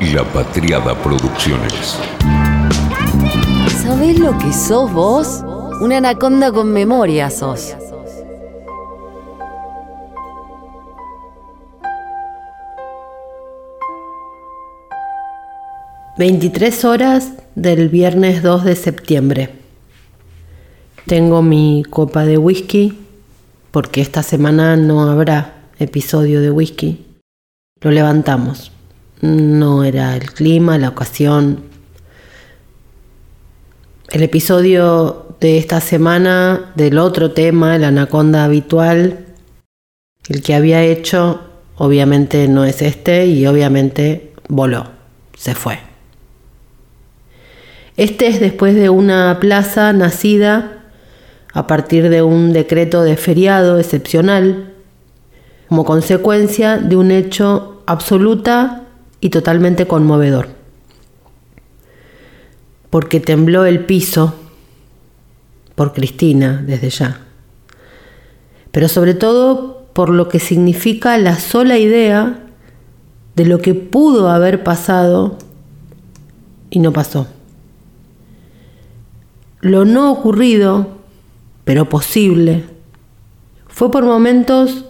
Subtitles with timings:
[0.00, 1.98] La Patriada Producciones.
[3.82, 5.42] ¿Sabés lo que sos vos?
[5.80, 7.74] Una anaconda con memoria sos.
[16.16, 19.50] ...23 horas del viernes 2 de septiembre.
[21.06, 22.96] Tengo mi copa de whisky...
[23.72, 27.04] ...porque esta semana no habrá episodio de whisky.
[27.80, 28.72] Lo levantamos.
[29.20, 31.64] No era el clima, la ocasión,
[34.10, 39.26] el episodio de esta semana del otro tema, el anaconda habitual,
[40.28, 41.40] el que había hecho,
[41.76, 44.88] obviamente no es este y obviamente voló,
[45.36, 45.78] se fue.
[47.96, 50.84] Este es después de una plaza nacida
[51.52, 54.74] a partir de un decreto de feriado excepcional,
[55.68, 58.77] como consecuencia de un hecho absoluta
[59.20, 60.58] y totalmente conmovedor
[62.90, 64.34] porque tembló el piso
[65.74, 67.20] por Cristina desde ya,
[68.70, 72.46] pero sobre todo por lo que significa la sola idea
[73.34, 75.38] de lo que pudo haber pasado
[76.70, 77.28] y no pasó.
[79.60, 80.98] Lo no ocurrido,
[81.64, 82.64] pero posible,
[83.66, 84.84] fue por momentos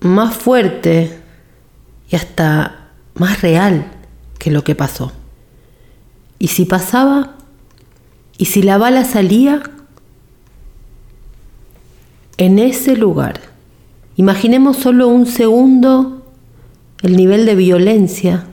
[0.00, 1.18] más fuerte
[2.10, 2.79] y hasta
[3.14, 3.90] más real
[4.38, 5.12] que lo que pasó.
[6.38, 7.36] ¿Y si pasaba?
[8.38, 9.62] ¿Y si la bala salía?
[12.38, 13.40] En ese lugar.
[14.16, 16.26] Imaginemos solo un segundo
[17.02, 18.46] el nivel de violencia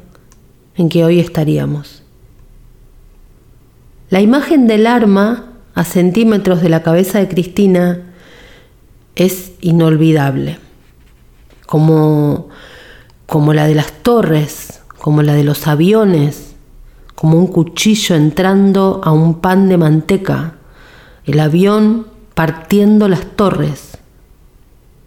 [0.75, 2.03] en que hoy estaríamos.
[4.09, 8.01] La imagen del arma a centímetros de la cabeza de Cristina
[9.15, 10.59] es inolvidable,
[11.65, 12.49] como,
[13.27, 16.55] como la de las torres, como la de los aviones,
[17.13, 20.55] como un cuchillo entrando a un pan de manteca,
[21.25, 23.97] el avión partiendo las torres,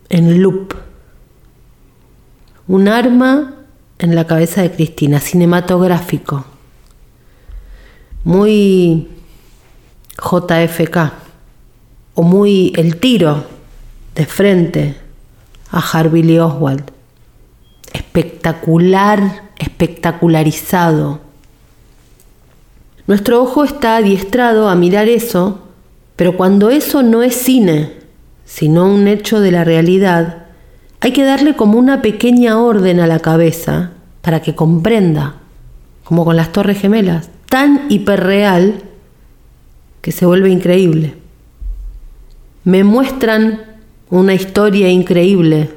[0.09, 0.75] en loop.
[2.69, 3.55] Un arma
[3.99, 6.45] en la cabeza de Cristina, cinematográfico,
[8.25, 9.09] muy
[10.17, 11.13] JFK,
[12.15, 13.45] o muy el tiro
[14.15, 14.97] de frente
[15.71, 16.91] a Harvey Lee Oswald,
[17.93, 21.21] espectacular, espectacularizado
[23.11, 25.59] nuestro ojo está adiestrado a mirar eso,
[26.15, 27.95] pero cuando eso no es cine,
[28.45, 30.45] sino un hecho de la realidad,
[31.01, 33.91] hay que darle como una pequeña orden a la cabeza
[34.23, 35.39] para que comprenda,
[36.05, 38.81] como con las torres gemelas, tan hiperreal
[40.03, 41.15] que se vuelve increíble.
[42.63, 43.63] Me muestran
[44.09, 45.69] una historia increíble,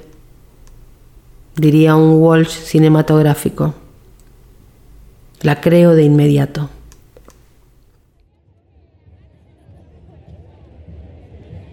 [1.55, 3.73] diría un Walsh cinematográfico.
[5.41, 6.69] La creo de inmediato.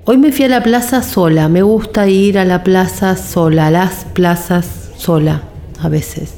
[0.04, 3.70] Hoy me fui a la plaza sola, me gusta ir a la plaza sola, a
[3.70, 5.42] las plazas sola
[5.80, 6.34] a veces.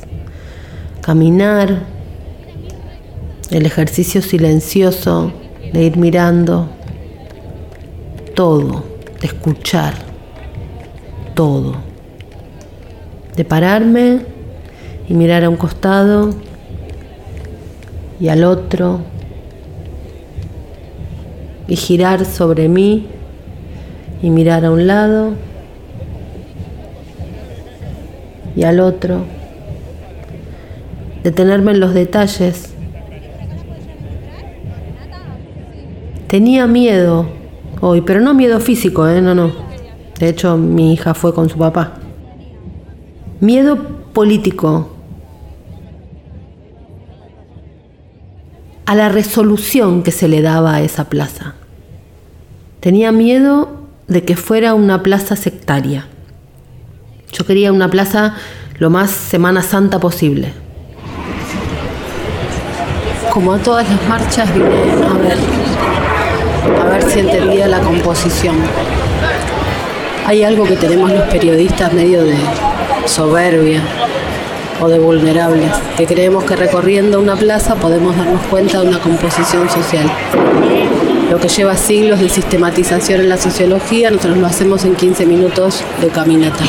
[1.01, 1.87] Caminar,
[3.51, 5.33] el ejercicio silencioso
[5.73, 6.69] de ir mirando
[8.35, 8.85] todo,
[9.21, 9.95] de escuchar
[11.35, 11.77] todo,
[13.37, 14.21] de pararme
[15.09, 16.31] y mirar a un costado
[18.21, 19.01] y al otro
[21.67, 23.07] y girar sobre mí
[24.23, 25.33] y mirar a un lado
[28.55, 29.25] y al otro,
[31.23, 32.75] detenerme en los detalles.
[36.27, 37.27] Tenía miedo
[37.81, 39.21] hoy, pero no miedo físico, ¿eh?
[39.21, 39.53] no, no.
[40.19, 42.02] De hecho, mi hija fue con su papá.
[43.43, 43.77] Miedo
[44.13, 44.89] político.
[48.87, 51.55] A la resolución que se le daba a esa plaza.
[52.79, 56.07] Tenía miedo de que fuera una plaza sectaria.
[57.33, 58.37] Yo quería una plaza
[58.79, 60.53] lo más Semana Santa posible.
[63.33, 65.39] Como a todas las marchas a ver,
[66.81, 68.55] a ver si entendía la composición.
[70.27, 72.37] Hay algo que tenemos los periodistas medio de
[73.07, 73.83] soberbia
[74.81, 79.69] o de vulnerables, que creemos que recorriendo una plaza podemos darnos cuenta de una composición
[79.71, 80.11] social
[81.33, 85.83] lo que lleva siglos de sistematización en la sociología, nosotros lo hacemos en 15 minutos
[86.03, 86.63] de caminata.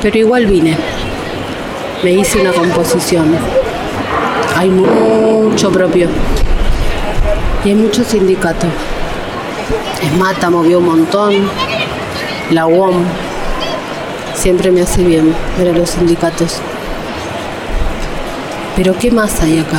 [0.00, 0.78] Pero igual vine,
[2.04, 3.34] me hice una composición,
[4.56, 6.08] hay mucho propio
[7.64, 8.68] y hay mucho sindicato.
[10.00, 11.34] Esmata movió un montón,
[12.52, 13.02] la UOM,
[14.40, 16.62] siempre me hace bien ver a los sindicatos.
[18.74, 19.78] Pero ¿qué más hay acá?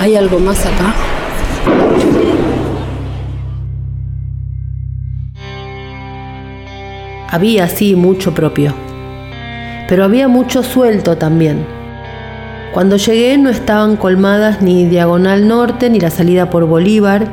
[0.00, 0.94] ¿Hay algo más acá?
[7.28, 8.72] Había, sí, mucho propio.
[9.86, 11.66] Pero había mucho suelto también.
[12.72, 17.26] Cuando llegué no estaban colmadas ni Diagonal Norte ni la salida por Bolívar,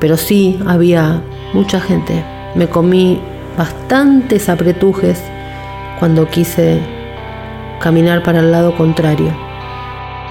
[0.00, 1.20] pero sí había
[1.52, 2.24] mucha gente.
[2.54, 3.20] Me comí
[3.58, 5.20] bastantes apretujes
[5.98, 6.80] cuando quise
[7.80, 9.36] caminar para el lado contrario.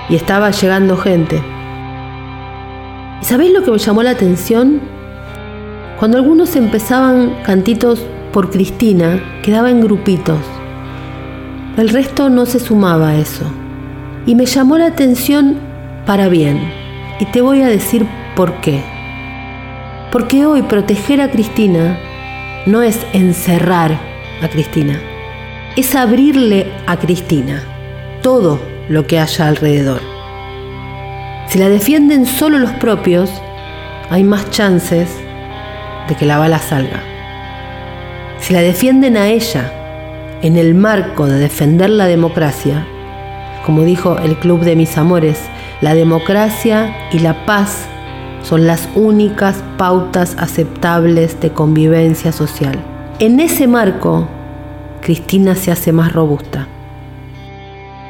[0.10, 1.44] Y estaba llegando gente.
[3.22, 4.80] ¿Y sabéis lo que me llamó la atención?
[6.00, 8.02] Cuando algunos empezaban cantitos
[8.32, 10.40] por Cristina, quedaba en grupitos.
[11.76, 13.44] El resto no se sumaba a eso.
[14.26, 15.58] Y me llamó la atención
[16.06, 16.72] para bien.
[17.20, 18.84] Y te voy a decir por qué.
[20.12, 22.00] Porque hoy proteger a Cristina
[22.68, 23.98] no es encerrar
[24.44, 25.00] a Cristina,
[25.78, 27.64] es abrirle a Cristina
[28.22, 28.60] todo
[28.90, 30.02] lo que haya alrededor.
[31.48, 33.32] Si la defienden solo los propios,
[34.10, 35.10] hay más chances
[36.10, 37.02] de que la bala salga.
[38.40, 39.72] Si la defienden a ella
[40.42, 42.86] en el marco de defender la democracia,
[43.66, 45.40] como dijo el Club de Mis Amores,
[45.80, 47.88] la democracia y la paz
[48.48, 52.80] son las únicas pautas aceptables de convivencia social.
[53.20, 54.26] En ese marco,
[55.02, 56.66] Cristina se hace más robusta.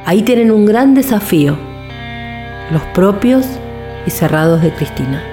[0.06, 1.58] Ahí tienen un gran desafío,
[2.72, 3.48] los propios
[4.06, 5.24] y cerrados de Cristina.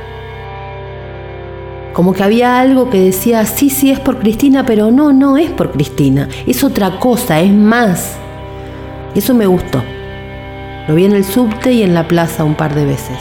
[1.93, 5.51] Como que había algo que decía, sí, sí, es por Cristina, pero no, no es
[5.51, 8.17] por Cristina, es otra cosa, es más.
[9.15, 9.83] Eso me gustó.
[10.89, 13.19] Lo vi en el subte y en la plaza un par de veces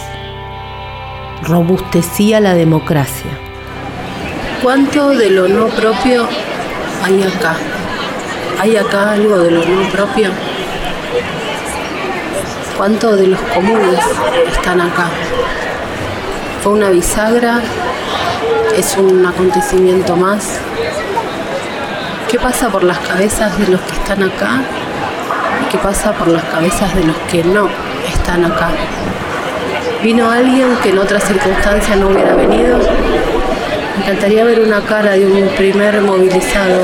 [1.43, 3.31] robustecía la democracia.
[4.61, 6.25] ¿Cuánto de lo no propio
[7.03, 7.55] hay acá?
[8.59, 10.31] ¿Hay acá algo de lo no propio?
[12.77, 13.99] ¿Cuánto de los comunes
[14.51, 15.07] están acá?
[16.61, 17.61] ¿Fue una bisagra?
[18.75, 20.59] ¿Es un acontecimiento más?
[22.29, 24.61] ¿Qué pasa por las cabezas de los que están acá?
[25.61, 27.67] ¿Y qué pasa por las cabezas de los que no
[28.07, 28.69] están acá?
[30.03, 32.77] Vino alguien que en otras circunstancias no hubiera venido.
[32.77, 36.81] Me encantaría ver una cara de un primer movilizado,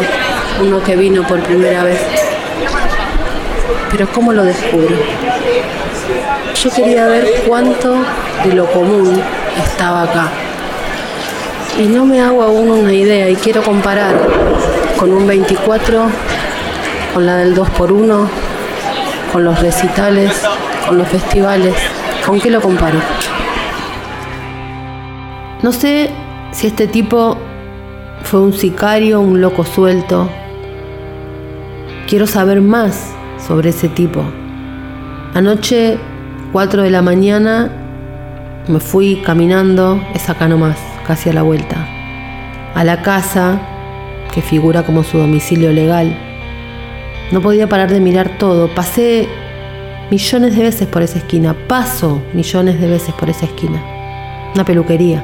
[0.62, 2.00] uno que vino por primera vez.
[3.92, 4.96] Pero ¿cómo lo descubro?
[6.64, 7.94] Yo quería ver cuánto
[8.46, 9.22] de lo común
[9.66, 10.30] estaba acá.
[11.78, 14.16] Y no me hago aún una idea y quiero comparar
[14.98, 16.04] con un 24,
[17.14, 18.28] con la del 2x1,
[19.34, 20.42] con los recitales,
[20.88, 21.76] con los festivales.
[22.30, 23.00] ¿Con qué lo comparo?
[25.64, 26.12] No sé
[26.52, 27.40] si este tipo
[28.22, 30.30] fue un sicario, un loco suelto.
[32.08, 34.22] Quiero saber más sobre ese tipo.
[35.34, 35.98] Anoche,
[36.52, 37.72] 4 de la mañana,
[38.68, 40.78] me fui caminando, es acá nomás,
[41.08, 41.78] casi a la vuelta,
[42.76, 43.60] a la casa
[44.32, 46.16] que figura como su domicilio legal.
[47.32, 48.68] No podía parar de mirar todo.
[48.68, 49.28] Pasé
[50.10, 53.82] millones de veces por esa esquina, paso millones de veces por esa esquina.
[54.56, 55.24] Una peluquería.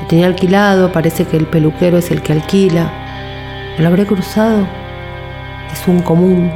[0.00, 2.92] Lo tenía alquilado, parece que el peluquero es el que alquila.
[3.78, 4.66] ¿Lo habré cruzado?
[5.72, 6.50] Es un común,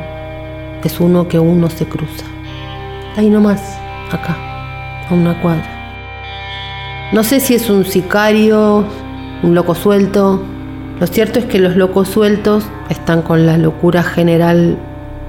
[0.85, 2.25] es uno que uno se cruza.
[3.17, 3.79] Ahí nomás,
[4.13, 4.37] acá,
[5.09, 5.69] a una cuadra.
[7.13, 8.85] No sé si es un sicario,
[9.43, 10.41] un loco suelto.
[11.01, 14.79] Lo cierto es que los locos sueltos están con la locura general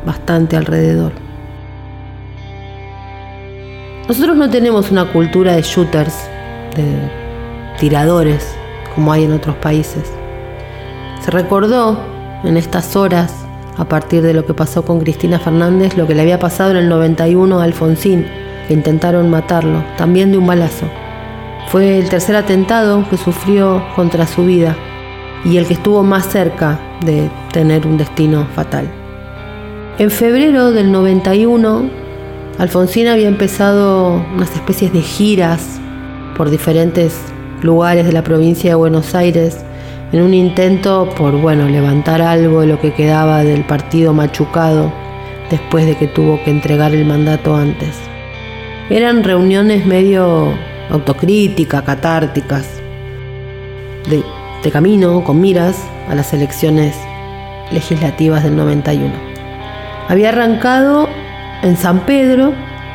[0.05, 1.20] bastante alrededor.
[4.11, 6.13] Nosotros no tenemos una cultura de shooters,
[6.75, 7.09] de
[7.79, 8.45] tiradores,
[8.93, 10.11] como hay en otros países.
[11.21, 11.97] Se recordó
[12.43, 13.33] en estas horas,
[13.77, 16.77] a partir de lo que pasó con Cristina Fernández, lo que le había pasado en
[16.77, 18.27] el 91 a Alfonsín,
[18.67, 20.87] que intentaron matarlo, también de un balazo.
[21.69, 24.75] Fue el tercer atentado que sufrió contra su vida
[25.45, 28.91] y el que estuvo más cerca de tener un destino fatal.
[29.99, 32.00] En febrero del 91
[32.57, 35.79] Alfonsín había empezado unas especies de giras
[36.35, 37.19] por diferentes
[37.61, 39.57] lugares de la provincia de Buenos Aires
[40.11, 44.91] en un intento por, bueno, levantar algo de lo que quedaba del partido machucado
[45.49, 47.97] después de que tuvo que entregar el mandato antes.
[48.89, 50.53] Eran reuniones medio
[50.89, 52.67] autocríticas, catárticas,
[54.09, 54.23] de,
[54.63, 55.77] de camino, con miras
[56.09, 56.95] a las elecciones
[57.71, 59.13] legislativas del 91.
[60.09, 61.07] Había arrancado
[61.61, 62.53] en San Pedro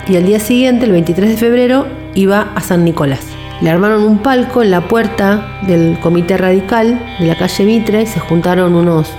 [0.09, 3.27] y al día siguiente, el 23 de febrero, iba a San Nicolás.
[3.61, 8.21] Le armaron un palco en la puerta del comité radical de la calle Mitre se
[8.21, 9.11] juntaron unos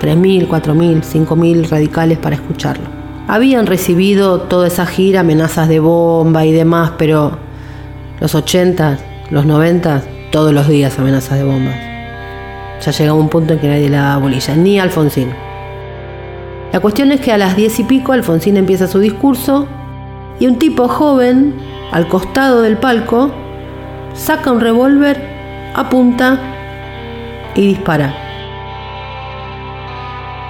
[0.00, 2.84] 3.000, 4.000, 5.000 radicales para escucharlo.
[3.26, 7.38] habían recibido toda esa gira, amenazas de bomba y demás, pero
[8.20, 8.98] los 80,
[9.30, 11.76] los 90, todos los días amenazas de bombas.
[12.84, 14.26] Ya llegaba un punto en que nadie le daba
[14.56, 15.30] ni Alfonsín.
[16.72, 19.66] La cuestión es que a las diez y pico Alfonsín empieza su discurso
[20.38, 21.54] y un tipo joven,
[21.90, 23.32] al costado del palco,
[24.14, 25.20] saca un revólver,
[25.74, 26.38] apunta
[27.56, 28.14] y dispara.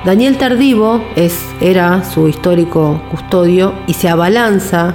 [0.05, 4.95] Daniel Tardivo es, era su histórico custodio y se abalanza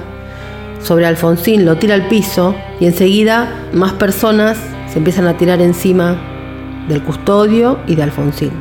[0.80, 6.16] sobre Alfonsín, lo tira al piso y enseguida más personas se empiezan a tirar encima
[6.88, 8.52] del custodio y de Alfonsín.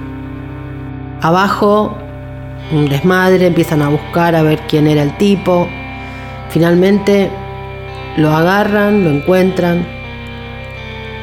[1.21, 1.97] Abajo,
[2.71, 5.67] un desmadre, empiezan a buscar a ver quién era el tipo.
[6.49, 7.29] Finalmente
[8.17, 9.85] lo agarran, lo encuentran,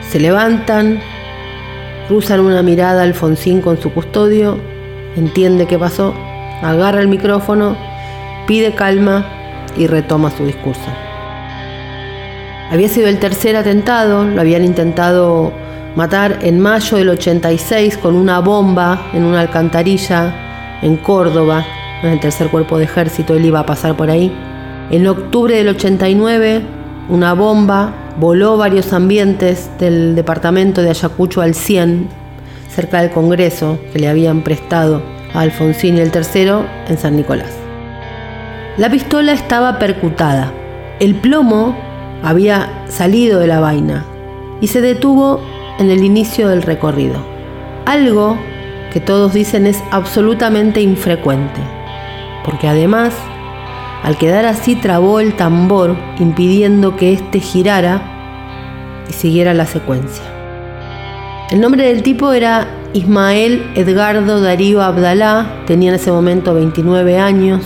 [0.08, 1.00] se levantan,
[2.08, 4.58] cruzan una mirada a Alfonsín con su custodio,
[5.16, 6.14] entiende qué pasó,
[6.62, 7.76] agarra el micrófono,
[8.46, 9.26] pide calma
[9.76, 10.90] y retoma su discurso.
[12.70, 15.52] Había sido el tercer atentado, lo habían intentado
[15.94, 20.51] matar en mayo del 86 con una bomba en una alcantarilla
[20.82, 21.64] en Córdoba,
[22.02, 24.32] en el tercer cuerpo de ejército, él iba a pasar por ahí.
[24.90, 26.62] En octubre del 89,
[27.08, 32.08] una bomba voló varios ambientes del departamento de Ayacucho al 100,
[32.68, 37.52] cerca del Congreso que le habían prestado a Alfonsín y el tercero en San Nicolás.
[38.76, 40.52] La pistola estaba percutada.
[40.98, 41.76] El plomo
[42.22, 44.04] había salido de la vaina
[44.60, 45.40] y se detuvo
[45.78, 47.16] en el inicio del recorrido.
[47.84, 48.38] Algo
[48.92, 51.60] que todos dicen es absolutamente infrecuente,
[52.44, 53.14] porque además,
[54.02, 58.02] al quedar así trabó el tambor impidiendo que éste girara
[59.08, 60.24] y siguiera la secuencia.
[61.50, 67.62] El nombre del tipo era Ismael Edgardo Darío Abdalá, tenía en ese momento 29 años,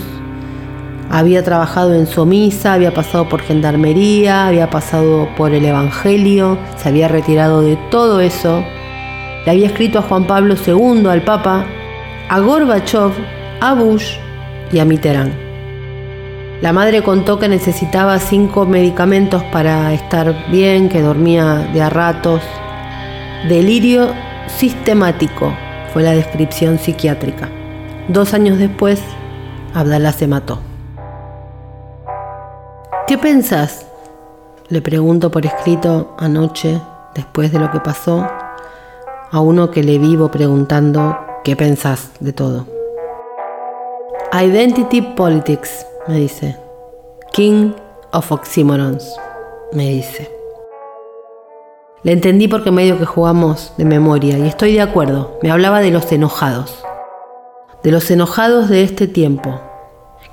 [1.09, 7.07] había trabajado en Somisa, había pasado por Gendarmería, había pasado por el Evangelio, se había
[7.07, 8.63] retirado de todo eso.
[9.47, 11.63] Le había escrito a Juan Pablo II, al Papa,
[12.27, 13.13] a Gorbachev,
[13.61, 14.17] a Bush
[14.73, 15.33] y a Mitterrand.
[16.59, 22.41] La madre contó que necesitaba cinco medicamentos para estar bien, que dormía de a ratos.
[23.47, 24.13] Delirio
[24.47, 25.53] sistemático
[25.93, 27.47] fue la descripción psiquiátrica.
[28.09, 29.01] Dos años después,
[29.73, 30.59] Abdalá se mató.
[33.07, 33.87] ¿Qué pensás?
[34.67, 36.81] Le pregunto por escrito anoche,
[37.15, 38.27] después de lo que pasó,
[39.31, 42.65] a uno que le vivo preguntando qué pensás de todo.
[44.33, 46.57] Identity Politics, me dice.
[47.31, 47.71] King
[48.11, 49.15] of Oxymorons,
[49.73, 50.31] me dice.
[52.03, 55.37] Le entendí porque medio que jugamos de memoria y estoy de acuerdo.
[55.41, 56.83] Me hablaba de los enojados.
[57.83, 59.59] De los enojados de este tiempo,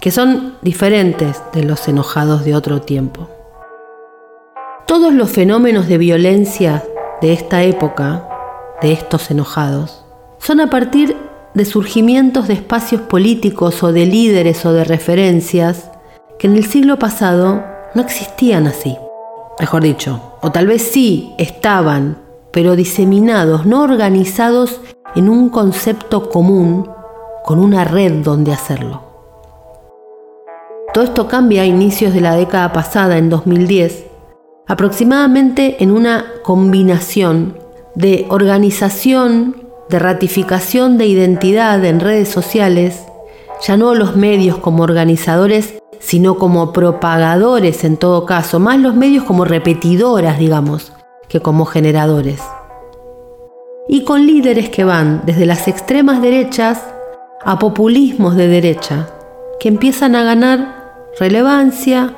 [0.01, 3.29] que son diferentes de los enojados de otro tiempo.
[4.87, 6.85] Todos los fenómenos de violencia
[7.21, 8.29] de esta época,
[8.83, 10.05] de estos enojados,
[10.39, 11.17] son a partir
[11.55, 15.91] de surgimientos de espacios políticos o de líderes o de referencias
[16.39, 17.65] que en el siglo pasado
[17.95, 18.97] no existían así.
[19.61, 22.19] Mejor dicho, o tal vez sí estaban,
[22.53, 24.81] pero diseminados, no organizados
[25.15, 26.91] en un concepto común,
[27.45, 29.03] con una red donde hacerlo.
[30.93, 34.07] Todo esto cambia a inicios de la década pasada, en 2010,
[34.67, 37.59] aproximadamente en una combinación
[37.95, 43.05] de organización, de ratificación de identidad en redes sociales,
[43.67, 49.25] ya no los medios como organizadores, sino como propagadores en todo caso, más los medios
[49.25, 50.93] como repetidoras, digamos,
[51.29, 52.41] que como generadores.
[53.89, 56.83] Y con líderes que van desde las extremas derechas
[57.45, 59.09] a populismos de derecha,
[59.61, 62.15] que empiezan a ganar relevancia,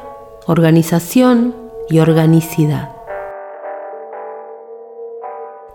[0.47, 1.55] organización
[1.89, 2.96] y organicidad.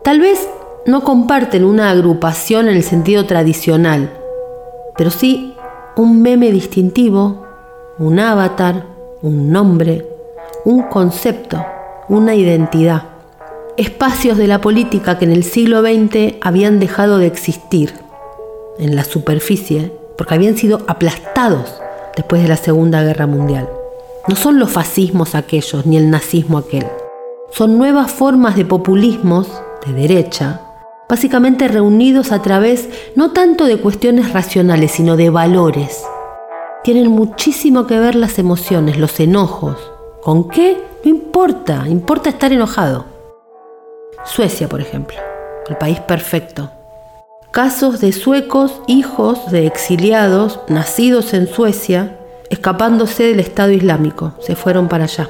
[0.04, 0.50] Tal vez
[0.88, 4.12] no comparten una agrupación en el sentido tradicional,
[4.98, 5.56] pero sí
[5.96, 7.46] un meme distintivo,
[8.00, 8.88] un avatar,
[9.22, 10.08] un nombre,
[10.66, 11.64] un concepto,
[12.10, 13.04] una identidad.
[13.78, 17.94] Espacios de la política que en el siglo XX habían dejado de existir
[18.80, 21.80] en la superficie porque habían sido aplastados
[22.16, 23.70] después de la Segunda Guerra Mundial.
[24.28, 26.88] No son los fascismos aquellos ni el nazismo aquel.
[27.52, 29.48] Son nuevas formas de populismos
[29.86, 30.62] de derecha,
[31.10, 36.04] básicamente reunidos a través no tanto de cuestiones racionales, sino de valores.
[36.84, 39.78] Tienen muchísimo que ver las emociones, los enojos.
[40.22, 40.78] ¿Con qué?
[41.04, 43.06] No importa, importa estar enojado.
[44.24, 45.18] Suecia, por ejemplo,
[45.68, 46.72] el país perfecto.
[47.52, 52.18] casos de suecos, hijos de exiliados nacidos en Suecia,
[52.50, 55.30] escapándose del Estado Islámico, se fueron para allá.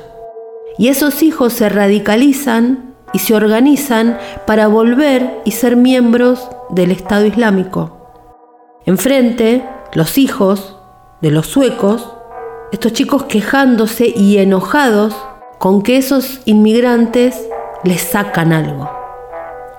[0.77, 7.25] Y esos hijos se radicalizan y se organizan para volver y ser miembros del Estado
[7.25, 7.97] Islámico.
[8.85, 9.63] Enfrente,
[9.93, 10.77] los hijos
[11.21, 12.13] de los suecos,
[12.71, 15.15] estos chicos quejándose y enojados
[15.59, 17.47] con que esos inmigrantes
[17.83, 18.89] les sacan algo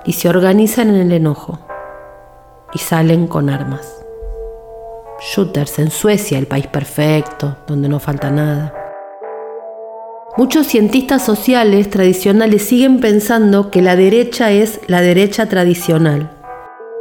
[0.04, 1.58] y se organizan en el enojo
[2.72, 4.02] y salen con armas.
[5.20, 8.81] Shooters en Suecia, el país perfecto, donde no falta nada.
[10.34, 16.30] Muchos cientistas sociales tradicionales siguen pensando que la derecha es la derecha tradicional,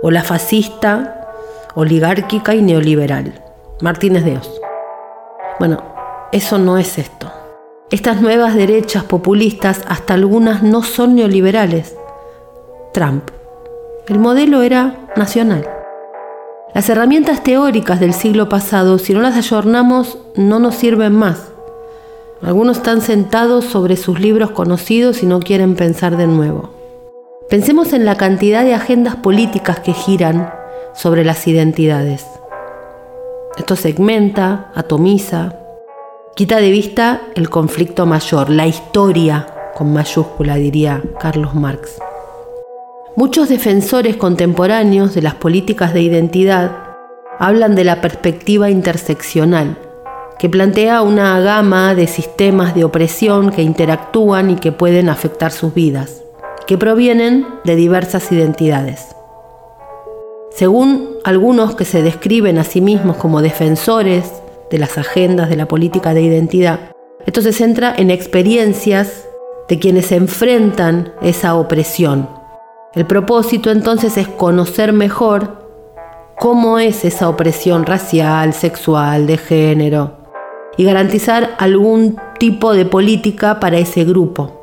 [0.01, 1.29] o la fascista,
[1.73, 3.41] oligárquica y neoliberal.
[3.79, 4.37] Martínez de.
[5.59, 5.81] Bueno,
[6.33, 7.31] eso no es esto.
[7.89, 11.95] Estas nuevas derechas populistas, hasta algunas no son neoliberales.
[12.93, 13.29] Trump.
[14.09, 15.65] El modelo era nacional.
[16.73, 21.50] Las herramientas teóricas del siglo pasado, si no las ayornamos, no nos sirven más.
[22.43, 26.71] Algunos están sentados sobre sus libros conocidos y no quieren pensar de nuevo.
[27.49, 30.51] Pensemos en la cantidad de agendas políticas que giran
[30.95, 32.25] sobre las identidades.
[33.57, 35.55] Esto segmenta, atomiza,
[36.35, 39.45] quita de vista el conflicto mayor, la historia
[39.75, 41.99] con mayúscula, diría Carlos Marx.
[43.15, 46.71] Muchos defensores contemporáneos de las políticas de identidad
[47.37, 49.77] hablan de la perspectiva interseccional,
[50.41, 55.73] que plantea una gama de sistemas de opresión que interactúan y que pueden afectar sus
[55.75, 56.23] vidas,
[56.65, 59.15] que provienen de diversas identidades.
[60.49, 64.29] Según algunos que se describen a sí mismos como defensores
[64.71, 66.79] de las agendas de la política de identidad,
[67.27, 69.27] esto se centra en experiencias
[69.69, 72.41] de quienes enfrentan esa opresión
[72.93, 75.65] el propósito entonces es conocer mejor
[76.37, 80.20] cómo es esa opresión racial, sexual, de género,
[80.77, 84.61] y garantizar algún tipo de política para ese grupo.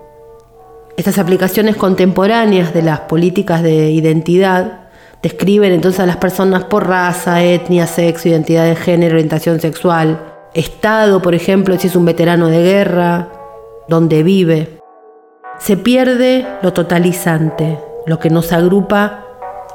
[0.97, 4.88] Estas aplicaciones contemporáneas de las políticas de identidad
[5.23, 10.21] describen entonces a las personas por raza, etnia, sexo, identidad de género, orientación sexual,
[10.55, 13.29] estado, por ejemplo, si es un veterano de guerra,
[13.88, 14.81] dónde vive.
[15.59, 19.25] Se pierde lo totalizante, lo que nos agrupa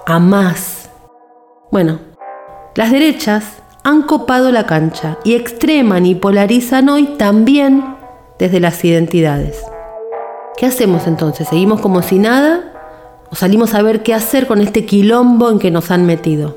[0.05, 0.89] a más.
[1.71, 1.99] Bueno,
[2.75, 7.83] las derechas han copado la cancha y extreman y polarizan hoy también
[8.39, 9.61] desde las identidades.
[10.57, 11.49] ¿Qué hacemos entonces?
[11.49, 12.71] ¿Seguimos como si nada?
[13.29, 16.55] ¿O salimos a ver qué hacer con este quilombo en que nos han metido?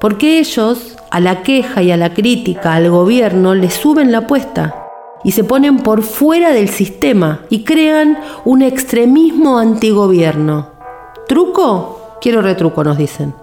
[0.00, 4.88] Porque ellos, a la queja y a la crítica al gobierno, le suben la apuesta
[5.24, 10.68] y se ponen por fuera del sistema y crean un extremismo antigobierno.
[11.26, 12.18] ¿Truco?
[12.20, 13.34] Quiero retruco, nos dicen.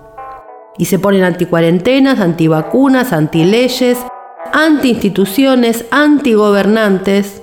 [0.78, 3.98] Y se ponen anticuarentenas, antivacunas, antileyes,
[4.54, 7.42] antiinstituciones, antigobernantes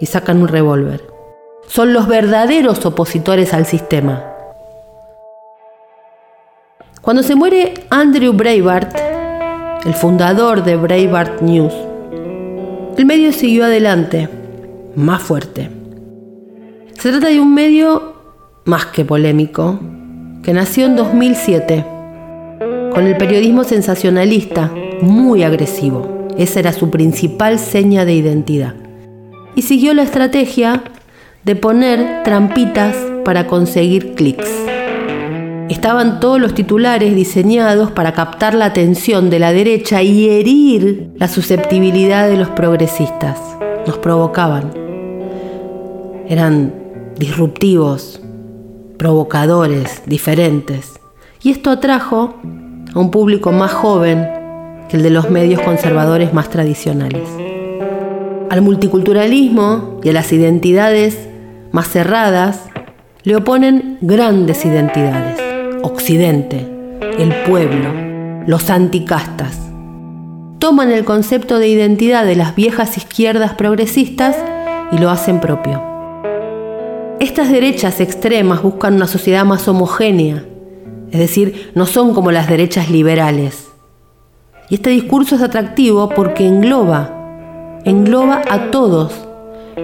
[0.00, 1.04] y sacan un revólver.
[1.66, 4.24] Son los verdaderos opositores al sistema.
[7.00, 8.94] Cuando se muere Andrew Breitbart,
[9.84, 11.72] el fundador de Breitbart News,
[12.96, 14.28] el medio siguió adelante,
[14.94, 15.70] más fuerte.
[16.98, 18.14] Se trata de un medio
[18.64, 19.78] más que polémico,
[20.42, 21.86] que nació en 2007,
[22.92, 26.28] con el periodismo sensacionalista, muy agresivo.
[26.36, 28.74] Esa era su principal seña de identidad.
[29.54, 30.82] Y siguió la estrategia
[31.44, 34.48] de poner trampitas para conseguir clics.
[35.68, 41.28] Estaban todos los titulares diseñados para captar la atención de la derecha y herir la
[41.28, 43.38] susceptibilidad de los progresistas.
[43.86, 44.72] Nos provocaban.
[46.28, 46.74] Eran
[47.16, 48.20] disruptivos,
[48.96, 51.00] provocadores, diferentes.
[51.42, 52.34] Y esto atrajo
[52.94, 54.28] a un público más joven
[54.88, 57.28] que el de los medios conservadores más tradicionales.
[58.50, 61.28] Al multiculturalismo y a las identidades
[61.72, 62.64] más cerradas
[63.22, 65.38] le oponen grandes identidades
[65.82, 66.68] Occidente,
[67.18, 67.90] el pueblo,
[68.46, 69.58] los anticastas.
[70.58, 74.36] Toman el concepto de identidad de las viejas izquierdas progresistas
[74.92, 75.82] y lo hacen propio.
[77.18, 80.44] Estas derechas extremas buscan una sociedad más homogénea,
[81.10, 83.68] es decir, no son como las derechas liberales.
[84.68, 89.12] Y este discurso es atractivo porque engloba, engloba a todos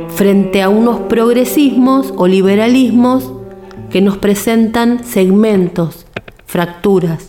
[0.08, 3.32] frente a unos progresismos o liberalismos
[3.90, 6.06] que nos presentan segmentos,
[6.44, 7.26] fracturas.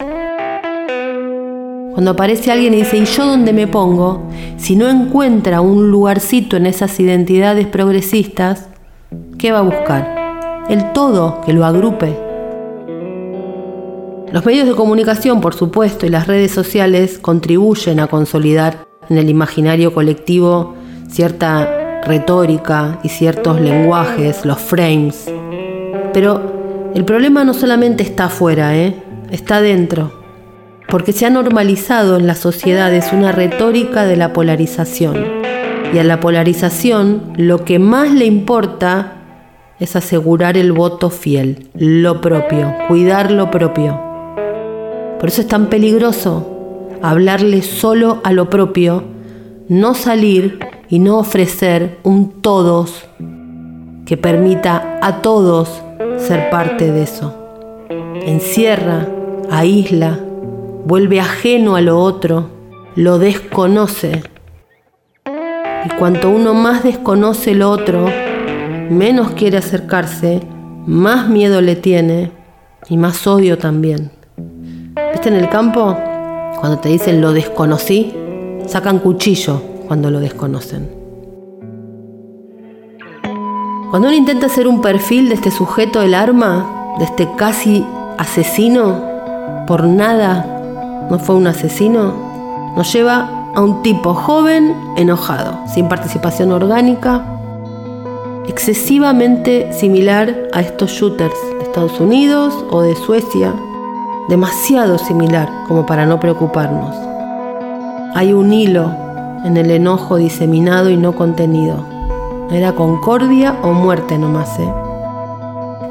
[1.94, 4.22] Cuando aparece alguien y dice, ¿y yo dónde me pongo?
[4.58, 8.68] Si no encuentra un lugarcito en esas identidades progresistas,
[9.40, 10.66] ¿qué va a buscar?
[10.70, 12.27] El todo que lo agrupe.
[14.32, 19.30] Los medios de comunicación, por supuesto, y las redes sociales contribuyen a consolidar en el
[19.30, 20.76] imaginario colectivo
[21.10, 25.32] cierta retórica y ciertos lenguajes, los frames.
[26.14, 29.02] Pero el problema no solamente está afuera, ¿eh?
[29.32, 30.12] está dentro,
[30.90, 35.16] porque se ha normalizado en las sociedades una retórica de la polarización.
[35.94, 39.14] Y a la polarización lo que más le importa
[39.80, 44.07] es asegurar el voto fiel, lo propio, cuidar lo propio.
[45.20, 46.54] Por eso es tan peligroso
[47.02, 49.04] hablarle solo a lo propio,
[49.68, 53.06] no salir y no ofrecer un todos
[54.06, 55.82] que permita a todos
[56.18, 57.36] ser parte de eso.
[58.26, 59.08] Encierra,
[59.52, 60.20] aísla,
[60.86, 62.50] vuelve ajeno a lo otro,
[62.96, 64.24] lo desconoce.
[65.86, 68.06] Y cuanto uno más desconoce lo otro,
[68.90, 70.42] menos quiere acercarse,
[70.86, 72.32] más miedo le tiene
[72.90, 74.17] y más odio también.
[75.12, 75.96] ¿Viste en el campo?
[76.60, 78.14] Cuando te dicen lo desconocí,
[78.68, 80.90] sacan cuchillo cuando lo desconocen.
[83.90, 87.86] Cuando uno intenta hacer un perfil de este sujeto del arma, de este casi
[88.18, 89.02] asesino,
[89.66, 96.52] por nada no fue un asesino, nos lleva a un tipo joven, enojado, sin participación
[96.52, 97.26] orgánica,
[98.48, 103.54] excesivamente similar a estos shooters de Estados Unidos o de Suecia,
[104.28, 106.96] demasiado similar como para no preocuparnos.
[108.16, 108.92] Hay un hilo
[109.46, 111.86] en el enojo diseminado y no contenido.
[112.52, 114.74] Era concordia o muerte nomás, ¿eh?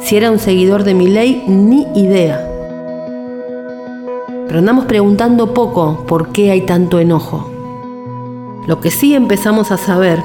[0.01, 2.41] Si era un seguidor de mi ley, ni idea.
[4.47, 7.51] Pero andamos preguntando poco por qué hay tanto enojo.
[8.67, 10.23] Lo que sí empezamos a saber,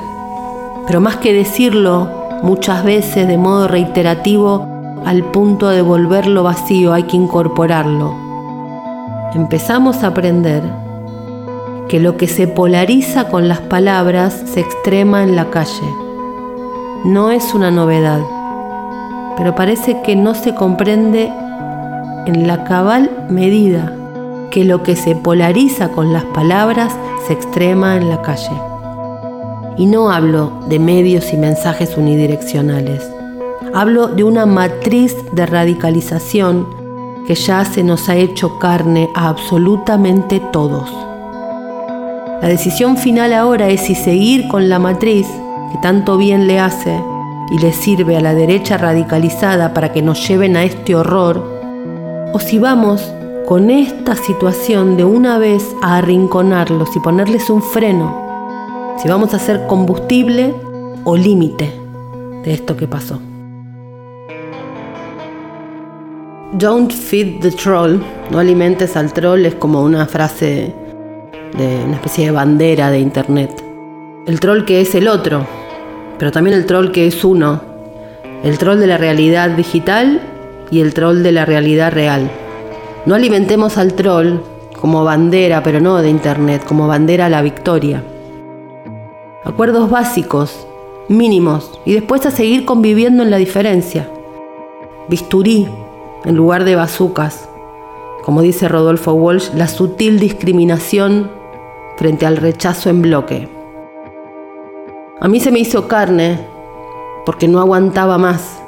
[0.88, 2.10] pero más que decirlo
[2.44, 4.68] muchas veces de modo reiterativo,
[5.06, 8.16] al punto de volverlo vacío, hay que incorporarlo.
[9.34, 10.62] Empezamos a aprender
[11.88, 15.90] que lo que se polariza con las palabras se extrema en la calle.
[17.04, 18.22] No es una novedad,
[19.38, 21.32] pero parece que no se comprende
[22.28, 23.96] en la cabal medida
[24.52, 28.62] que lo que se polariza con las palabras se extrema en la calle.
[29.78, 33.10] Y no hablo de medios y mensajes unidireccionales
[33.74, 36.68] Hablo de una matriz de radicalización
[37.26, 40.92] que ya se nos ha hecho carne a absolutamente todos.
[42.42, 45.26] La decisión final ahora es si seguir con la matriz
[45.72, 47.02] que tanto bien le hace
[47.50, 51.42] y le sirve a la derecha radicalizada para que nos lleven a este horror,
[52.34, 53.02] o si vamos
[53.48, 59.40] con esta situación de una vez a arrinconarlos y ponerles un freno, si vamos a
[59.40, 60.54] ser combustible
[61.06, 61.74] o límite
[62.44, 63.31] de esto que pasó.
[66.54, 70.74] Don't feed the troll, no alimentes al troll, es como una frase
[71.58, 73.64] de una especie de bandera de internet.
[74.28, 75.46] El troll que es el otro,
[76.20, 77.62] pero también el troll que es uno.
[78.44, 80.20] El troll de la realidad digital
[80.72, 82.30] y el troll de la realidad real.
[83.06, 84.40] No alimentemos al troll
[84.80, 88.04] como bandera, pero no de internet, como bandera a la victoria.
[89.46, 90.68] Acuerdos básicos,
[91.08, 94.10] mínimos, y después a seguir conviviendo en la diferencia.
[95.08, 95.68] Bisturí,
[96.26, 97.50] en lugar de bazucas.
[98.24, 101.32] Como dice Rodolfo Walsh, la sutil discriminación
[101.98, 103.50] frente al rechazo en bloque.
[105.20, 106.40] A mí se me hizo carne
[107.26, 108.62] porque no aguantaba más.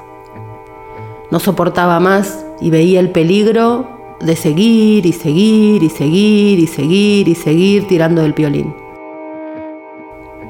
[1.32, 3.88] No soportaba más y veía el peligro
[4.20, 8.76] de seguir y seguir y seguir y seguir y seguir tirando del piolín.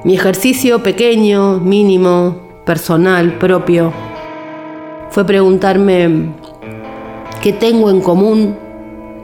[0.04, 2.36] Mi ejercicio pequeño, mínimo,
[2.66, 3.94] personal, propio,
[5.10, 6.34] fue preguntarme
[7.44, 8.56] ¿Qué tengo en común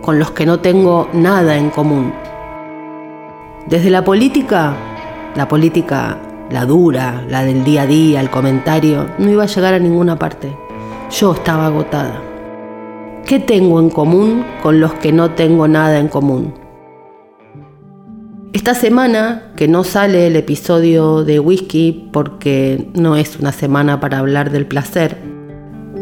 [0.02, 2.12] con los que no tengo nada en común?
[3.66, 4.76] Desde la política,
[5.38, 6.20] la política,
[6.52, 10.20] la dura, la del día a día, el comentario, no iba a llegar a ninguna
[10.20, 10.54] parte.
[11.10, 12.22] Yo estaba agotada.
[13.26, 16.54] ¿Qué tengo en común con los que no tengo nada en común?
[18.52, 24.20] Esta semana, que no sale el episodio de Whisky porque no es una semana para
[24.20, 25.16] hablar del placer,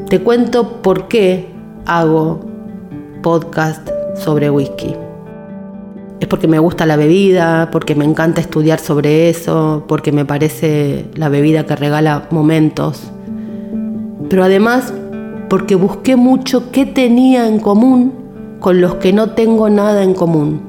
[0.09, 1.55] te cuento por qué
[1.87, 2.41] hago
[3.23, 4.93] podcast sobre whisky.
[6.19, 11.05] Es porque me gusta la bebida, porque me encanta estudiar sobre eso, porque me parece
[11.15, 13.03] la bebida que regala momentos.
[14.29, 14.93] Pero además
[15.49, 18.13] porque busqué mucho qué tenía en común
[18.59, 20.61] con los que no tengo nada en común.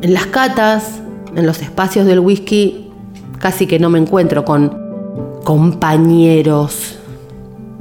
[0.00, 1.02] En las catas,
[1.34, 2.90] en los espacios del whisky,
[3.38, 4.88] casi que no me encuentro con
[5.44, 6.97] compañeros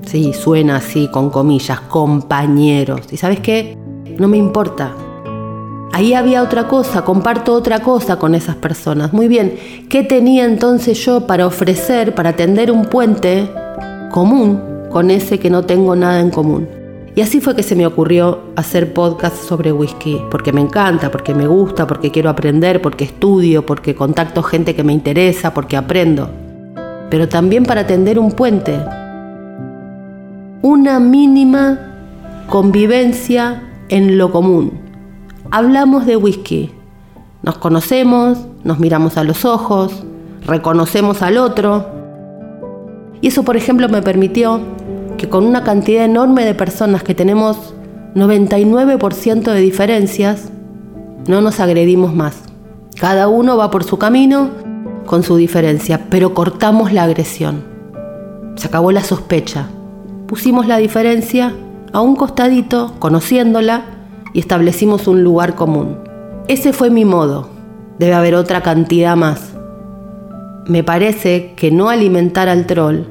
[0.07, 3.01] Sí, suena así, con comillas, compañeros.
[3.11, 3.77] ¿Y sabes qué?
[4.17, 4.95] No me importa.
[5.91, 9.11] Ahí había otra cosa, comparto otra cosa con esas personas.
[9.11, 9.55] Muy bien,
[9.89, 13.49] ¿qué tenía entonces yo para ofrecer, para tender un puente
[14.11, 16.69] común con ese que no tengo nada en común?
[17.13, 21.33] Y así fue que se me ocurrió hacer podcast sobre whisky, porque me encanta, porque
[21.33, 26.29] me gusta, porque quiero aprender, porque estudio, porque contacto gente que me interesa, porque aprendo.
[27.09, 28.79] Pero también para tender un puente.
[30.63, 31.77] Una mínima
[32.49, 34.79] convivencia en lo común.
[35.51, 36.71] Hablamos de whisky.
[37.43, 40.03] Nos conocemos, nos miramos a los ojos,
[40.45, 41.85] reconocemos al otro.
[43.21, 44.59] Y eso, por ejemplo, me permitió
[45.17, 47.75] que con una cantidad enorme de personas que tenemos
[48.15, 50.49] 99% de diferencias,
[51.27, 52.41] no nos agredimos más.
[52.99, 54.49] Cada uno va por su camino
[55.05, 57.63] con su diferencia, pero cortamos la agresión.
[58.55, 59.69] Se acabó la sospecha.
[60.27, 61.53] Pusimos la diferencia
[61.93, 63.85] a un costadito, conociéndola,
[64.33, 65.97] y establecimos un lugar común.
[66.47, 67.49] Ese fue mi modo.
[67.97, 69.53] Debe haber otra cantidad más.
[70.67, 73.05] Me parece que no alimentar al troll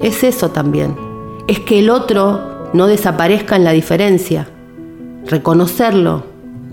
[0.00, 1.08] es eso también
[1.48, 4.46] es que el otro no desaparezca en la diferencia.
[5.26, 6.24] Reconocerlo.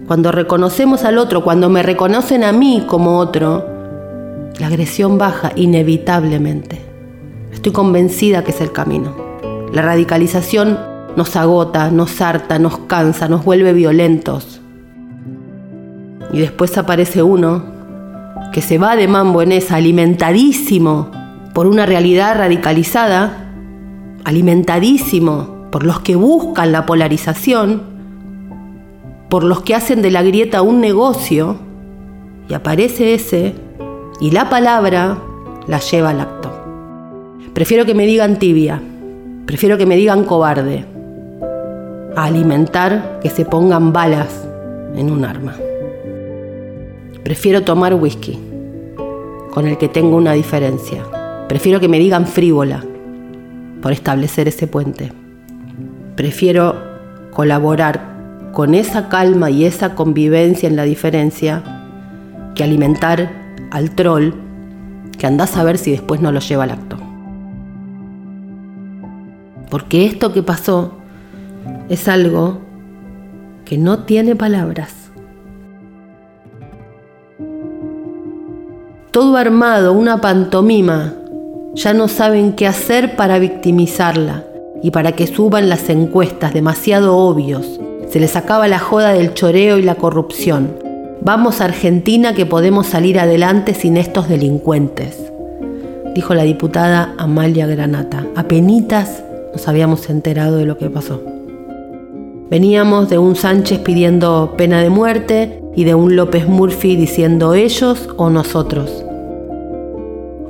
[0.06, 3.66] Cuando reconocemos al otro, cuando me reconocen a mí como otro,
[4.60, 6.82] la agresión baja inevitablemente.
[7.52, 9.25] Estoy convencida que es el camino.
[9.76, 10.80] La radicalización
[11.18, 14.62] nos agota, nos harta, nos cansa, nos vuelve violentos.
[16.32, 17.66] Y después aparece uno
[18.54, 21.12] que se va de mambo en esa, alimentadísimo
[21.54, 23.52] por una realidad radicalizada
[24.24, 27.82] alimentadísimo por los que buscan la polarización,
[29.30, 31.58] por los que hacen de la grieta un negocio,
[32.48, 33.56] y aparece ese,
[34.22, 35.18] y la palabra
[35.68, 36.50] la lleva al acto.
[37.54, 38.82] Prefiero que me digan tibia,
[39.46, 40.86] prefiero que me digan cobarde,
[42.16, 44.48] a alimentar que se pongan balas
[44.96, 45.56] en un arma.
[47.24, 48.40] Prefiero tomar whisky,
[49.52, 51.04] con el que tengo una diferencia.
[51.48, 52.84] Prefiero que me digan frívola,
[53.82, 55.12] por establecer ese puente.
[56.16, 56.76] Prefiero
[57.32, 58.16] colaborar
[58.52, 61.62] con esa calma y esa convivencia en la diferencia
[62.56, 63.30] que alimentar
[63.72, 64.32] al troll
[65.18, 66.95] que andás a ver si después no lo lleva al acto.
[69.70, 70.94] Porque esto que pasó
[71.90, 72.60] es algo
[73.66, 74.94] que no tiene palabras.
[79.12, 81.14] Todo armado, una pantomima
[81.74, 84.46] ya no saben qué hacer para victimizarla
[84.82, 87.80] y para que suban las encuestas demasiado obvios.
[88.10, 90.72] Se les acaba la joda del choreo y la corrupción.
[91.22, 95.32] Vamos a Argentina que podemos salir adelante sin estos delincuentes,
[96.14, 98.26] dijo la diputada Amalia Granata.
[98.36, 99.25] Apenitas
[99.56, 101.24] nos habíamos enterado de lo que pasó.
[102.50, 108.10] Veníamos de un Sánchez pidiendo pena de muerte y de un López Murphy diciendo ellos
[108.18, 109.06] o nosotros.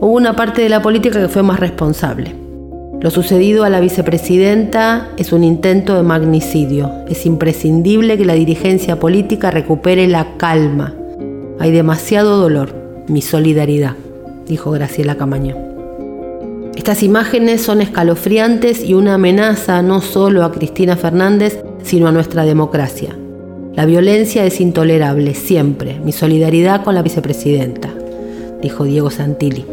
[0.01, 2.35] Hubo una parte de la política que fue más responsable.
[2.99, 6.91] Lo sucedido a la vicepresidenta es un intento de magnicidio.
[7.07, 10.95] Es imprescindible que la dirigencia política recupere la calma.
[11.59, 12.73] Hay demasiado dolor.
[13.07, 13.93] Mi solidaridad,
[14.47, 15.64] dijo Graciela Camaño.
[16.75, 22.43] Estas imágenes son escalofriantes y una amenaza no solo a Cristina Fernández, sino a nuestra
[22.43, 23.15] democracia.
[23.75, 25.99] La violencia es intolerable, siempre.
[26.03, 27.93] Mi solidaridad con la vicepresidenta,
[28.61, 29.65] dijo Diego Santilli.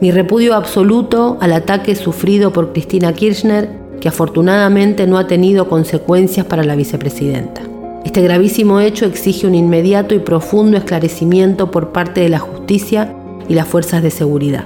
[0.00, 3.68] Mi repudio absoluto al ataque sufrido por Cristina Kirchner,
[4.00, 7.62] que afortunadamente no ha tenido consecuencias para la vicepresidenta.
[8.04, 13.14] Este gravísimo hecho exige un inmediato y profundo esclarecimiento por parte de la justicia
[13.48, 14.64] y las fuerzas de seguridad,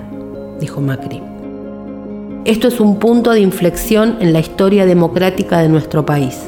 [0.60, 1.33] dijo Macri.
[2.44, 6.38] Esto es un punto de inflexión en la historia democrática de nuestro país.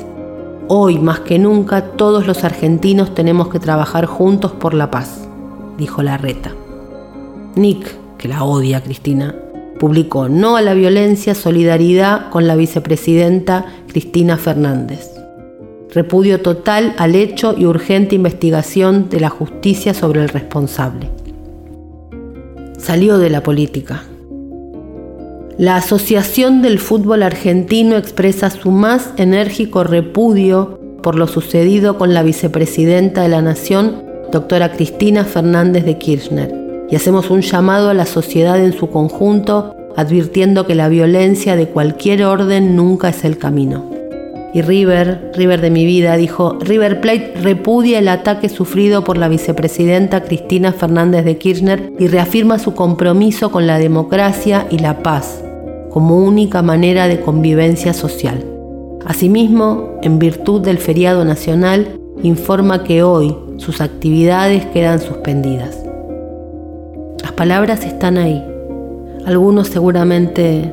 [0.68, 5.26] Hoy, más que nunca, todos los argentinos tenemos que trabajar juntos por la paz,
[5.78, 6.52] dijo Larreta.
[7.54, 9.34] Nick, que la odia Cristina,
[9.80, 15.10] publicó No a la violencia, solidaridad con la vicepresidenta Cristina Fernández.
[15.94, 21.08] Repudio total al hecho y urgente investigación de la justicia sobre el responsable.
[22.76, 24.02] Salió de la política.
[25.58, 32.22] La Asociación del Fútbol Argentino expresa su más enérgico repudio por lo sucedido con la
[32.22, 36.52] vicepresidenta de la Nación, doctora Cristina Fernández de Kirchner
[36.90, 41.68] y hacemos un llamado a la sociedad en su conjunto advirtiendo que la violencia de
[41.68, 43.90] cualquier orden nunca es el camino.
[44.52, 49.28] Y River, River de mi vida, dijo, River Plate repudia el ataque sufrido por la
[49.28, 55.42] vicepresidenta Cristina Fernández de Kirchner y reafirma su compromiso con la democracia y la paz,
[55.96, 58.44] como única manera de convivencia social.
[59.06, 65.82] Asimismo, en virtud del feriado nacional, informa que hoy sus actividades quedan suspendidas.
[67.22, 68.44] Las palabras están ahí.
[69.24, 70.70] Algunos seguramente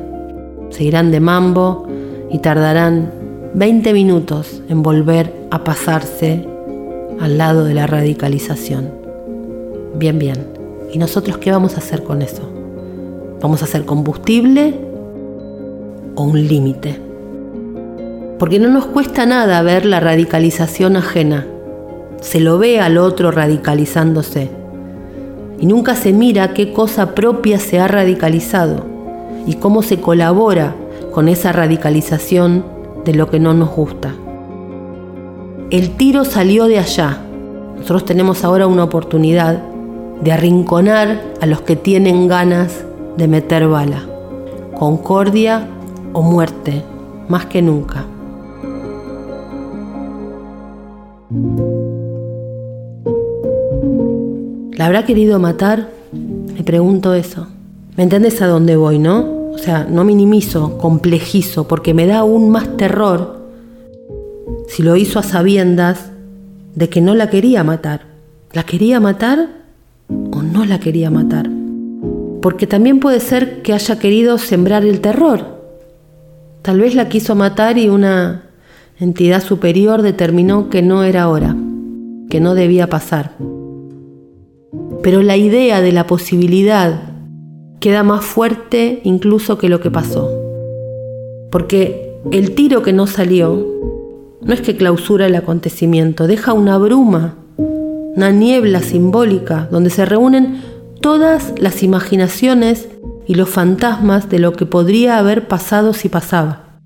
[0.68, 1.86] seguirán de mambo
[2.30, 3.10] y tardarán
[3.54, 6.46] 20 minutos en volver a pasarse
[7.18, 8.90] al lado de la radicalización.
[9.94, 10.36] Bien, bien.
[10.92, 12.42] ¿Y nosotros qué vamos a hacer con eso?
[13.40, 14.83] ¿Vamos a hacer combustible
[16.14, 17.00] o un límite?
[18.38, 21.46] Porque no nos cuesta nada ver la radicalización ajena.
[22.20, 24.50] Se lo ve al otro radicalizándose.
[25.60, 28.84] Y nunca se mira qué cosa propia se ha radicalizado
[29.46, 30.74] y cómo se colabora
[31.12, 32.64] con esa radicalización
[33.04, 34.14] de lo que no nos gusta.
[35.70, 37.18] El tiro salió de allá.
[37.76, 39.62] Nosotros tenemos ahora una oportunidad
[40.22, 42.84] de arrinconar a los que tienen ganas
[43.16, 44.02] de meter bala.
[44.74, 45.68] Concordia
[46.14, 46.82] o muerte,
[47.28, 48.06] más que nunca.
[54.72, 55.90] ¿La habrá querido matar?
[56.12, 57.46] Me pregunto eso.
[57.96, 59.50] ¿Me entiendes a dónde voy, no?
[59.52, 63.44] O sea, no minimizo, complejizo, porque me da aún más terror
[64.68, 66.10] si lo hizo a sabiendas
[66.74, 68.06] de que no la quería matar.
[68.52, 69.48] ¿La quería matar
[70.08, 71.48] o no la quería matar?
[72.40, 75.53] Porque también puede ser que haya querido sembrar el terror.
[76.64, 78.44] Tal vez la quiso matar y una
[78.98, 81.54] entidad superior determinó que no era hora,
[82.30, 83.32] que no debía pasar.
[85.02, 87.02] Pero la idea de la posibilidad
[87.80, 90.30] queda más fuerte incluso que lo que pasó.
[91.50, 93.62] Porque el tiro que no salió
[94.40, 100.62] no es que clausura el acontecimiento, deja una bruma, una niebla simbólica donde se reúnen
[101.02, 102.88] todas las imaginaciones
[103.26, 106.78] y los fantasmas de lo que podría haber pasado si pasaba.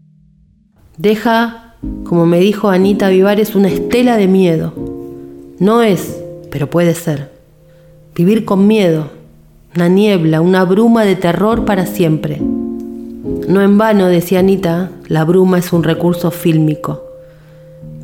[0.97, 1.75] Deja,
[2.05, 4.73] como me dijo Anita Vivares, una estela de miedo.
[5.59, 7.33] No es, pero puede ser.
[8.15, 9.11] Vivir con miedo,
[9.75, 12.41] una niebla, una bruma de terror para siempre.
[12.41, 17.09] No en vano, decía Anita, la bruma es un recurso fílmico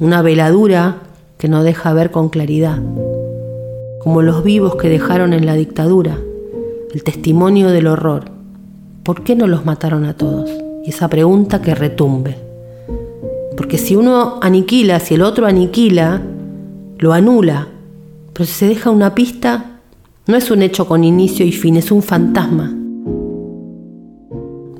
[0.01, 0.97] una veladura
[1.39, 2.79] que no deja ver con claridad,
[4.01, 6.19] como los vivos que dejaron en la dictadura,
[6.95, 8.31] el testimonio del horror.
[9.03, 10.51] ¿Por qué no los mataron a todos?
[10.85, 12.39] Y esa pregunta que retumbe.
[13.57, 16.23] Porque si uno aniquila, si el otro aniquila,
[16.99, 17.69] lo anula.
[18.33, 19.81] Pero si se deja una pista,
[20.27, 22.75] no es un hecho con inicio y fin, es un fantasma.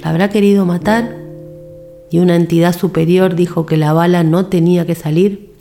[0.03, 1.25] ¿La habrá querido matar?
[2.15, 5.54] y una entidad superior dijo que la bala no tenía que salir?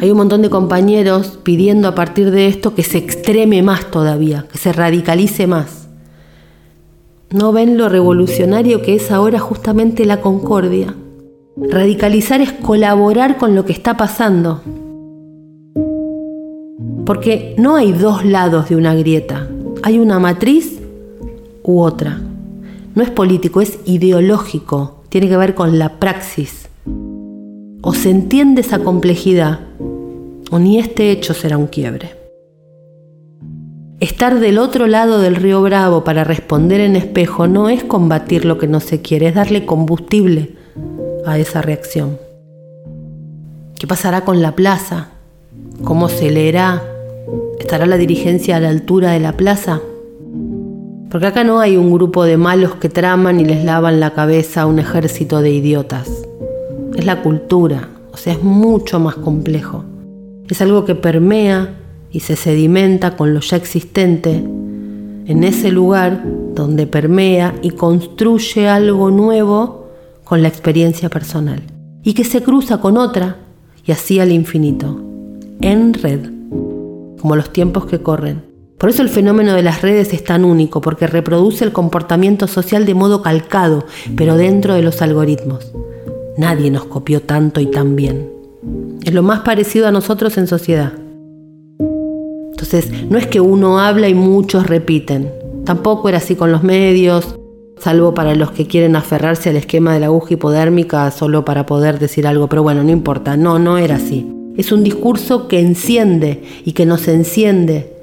[0.00, 4.46] Hay un montón de compañeros pidiendo a partir de esto que se extreme más todavía,
[4.50, 5.88] que se radicalice más.
[7.30, 10.94] ¿No ven lo revolucionario que es ahora justamente la concordia?
[11.56, 14.62] Radicalizar es colaborar con lo que está pasando.
[17.04, 19.48] Porque no hay dos lados de una grieta,
[19.82, 20.78] hay una matriz
[21.62, 22.20] u otra
[22.98, 26.68] no es político, es ideológico, tiene que ver con la praxis.
[27.80, 29.60] O se entiende esa complejidad,
[30.50, 32.16] o ni este hecho será un quiebre.
[34.00, 38.56] Estar del otro lado del río Bravo para responder en espejo no es combatir lo
[38.56, 40.54] que no se quiere, es darle combustible
[41.26, 42.16] a esa reacción.
[43.76, 45.08] ¿Qué pasará con la plaza?
[45.82, 46.82] ¿Cómo se leerá?
[47.58, 49.80] ¿Estará la dirigencia a la altura de la plaza?
[51.10, 54.62] Porque acá no hay un grupo de malos que traman y les lavan la cabeza
[54.62, 56.08] a un ejército de idiotas.
[56.96, 59.84] Es la cultura, o sea, es mucho más complejo.
[60.48, 61.76] Es algo que permea
[62.10, 69.10] y se sedimenta con lo ya existente en ese lugar donde permea y construye algo
[69.10, 69.88] nuevo
[70.24, 71.62] con la experiencia personal
[72.02, 73.36] y que se cruza con otra
[73.84, 75.00] y así al infinito,
[75.60, 76.20] en red,
[77.20, 80.80] como los tiempos que corren por eso el fenómeno de las redes es tan único,
[80.80, 83.84] porque reproduce el comportamiento social de modo calcado,
[84.16, 85.72] pero dentro de los algoritmos.
[86.36, 88.37] Nadie nos copió tanto y tan bien.
[89.08, 90.92] Es lo más parecido a nosotros en sociedad.
[92.50, 95.32] Entonces, no es que uno habla y muchos repiten.
[95.64, 97.38] Tampoco era así con los medios,
[97.78, 101.98] salvo para los que quieren aferrarse al esquema de la aguja hipodérmica solo para poder
[101.98, 104.30] decir algo, pero bueno, no importa, no, no era así.
[104.58, 107.94] Es un discurso que enciende y que nos enciende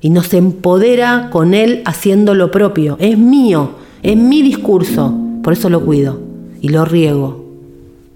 [0.00, 2.96] y nos empodera con él haciendo lo propio.
[3.00, 3.70] Es mío,
[4.04, 6.20] es mi discurso, por eso lo cuido
[6.60, 7.44] y lo riego.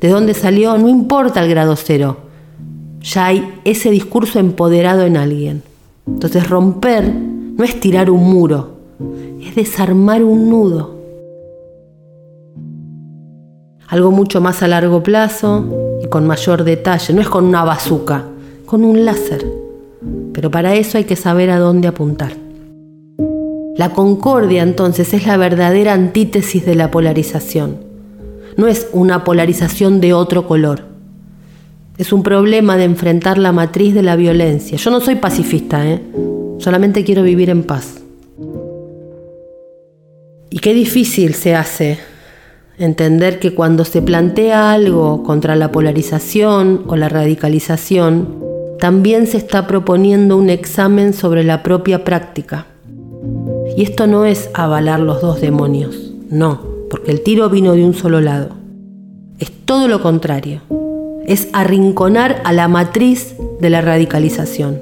[0.00, 0.78] ¿De dónde salió?
[0.78, 2.27] No importa el grado cero.
[3.00, 5.62] Ya hay ese discurso empoderado en alguien.
[6.06, 8.78] Entonces romper no es tirar un muro,
[9.42, 10.96] es desarmar un nudo.
[13.88, 15.64] Algo mucho más a largo plazo
[16.02, 18.24] y con mayor detalle, no es con una bazuca,
[18.66, 19.46] con un láser.
[20.32, 22.32] Pero para eso hay que saber a dónde apuntar.
[23.76, 27.78] La concordia entonces es la verdadera antítesis de la polarización.
[28.56, 30.87] No es una polarización de otro color.
[31.98, 34.78] Es un problema de enfrentar la matriz de la violencia.
[34.78, 36.00] Yo no soy pacifista, ¿eh?
[36.58, 38.00] solamente quiero vivir en paz.
[40.48, 41.98] Y qué difícil se hace
[42.78, 48.44] entender que cuando se plantea algo contra la polarización o la radicalización,
[48.78, 52.66] también se está proponiendo un examen sobre la propia práctica.
[53.76, 57.94] Y esto no es avalar los dos demonios, no, porque el tiro vino de un
[57.94, 58.50] solo lado.
[59.40, 60.62] Es todo lo contrario.
[61.28, 64.80] Es arrinconar a la matriz de la radicalización.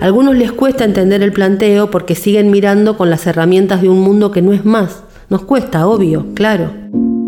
[0.00, 4.00] A algunos les cuesta entender el planteo porque siguen mirando con las herramientas de un
[4.00, 5.02] mundo que no es más.
[5.30, 6.70] Nos cuesta, obvio, claro.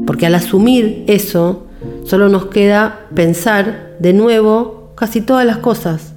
[0.07, 1.67] Porque al asumir eso,
[2.05, 6.15] solo nos queda pensar de nuevo casi todas las cosas.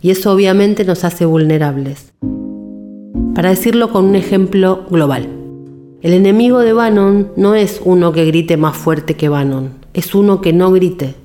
[0.00, 2.12] Y eso obviamente nos hace vulnerables.
[3.34, 5.26] Para decirlo con un ejemplo global.
[6.02, 10.40] El enemigo de Bannon no es uno que grite más fuerte que Bannon, es uno
[10.40, 11.19] que no grite.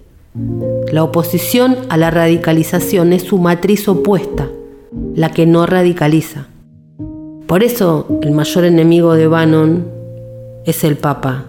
[0.91, 4.49] La oposición a la radicalización es su matriz opuesta,
[5.15, 6.47] la que no radicaliza.
[7.47, 9.88] Por eso el mayor enemigo de Bannon
[10.65, 11.45] es el Papa.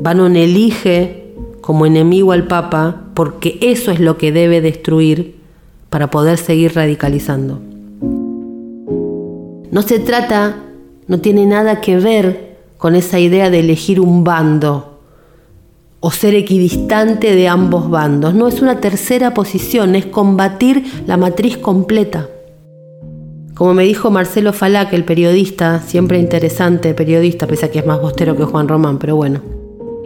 [0.00, 5.36] Bannon elige como enemigo al Papa porque eso es lo que debe destruir
[5.88, 7.60] para poder seguir radicalizando.
[9.70, 10.56] No se trata,
[11.06, 14.87] no tiene nada que ver con esa idea de elegir un bando
[16.00, 18.34] o ser equidistante de ambos bandos.
[18.34, 22.28] No es una tercera posición, es combatir la matriz completa.
[23.54, 28.00] Como me dijo Marcelo Falac, el periodista, siempre interesante periodista, pese a que es más
[28.00, 29.40] bostero que Juan Román, pero bueno.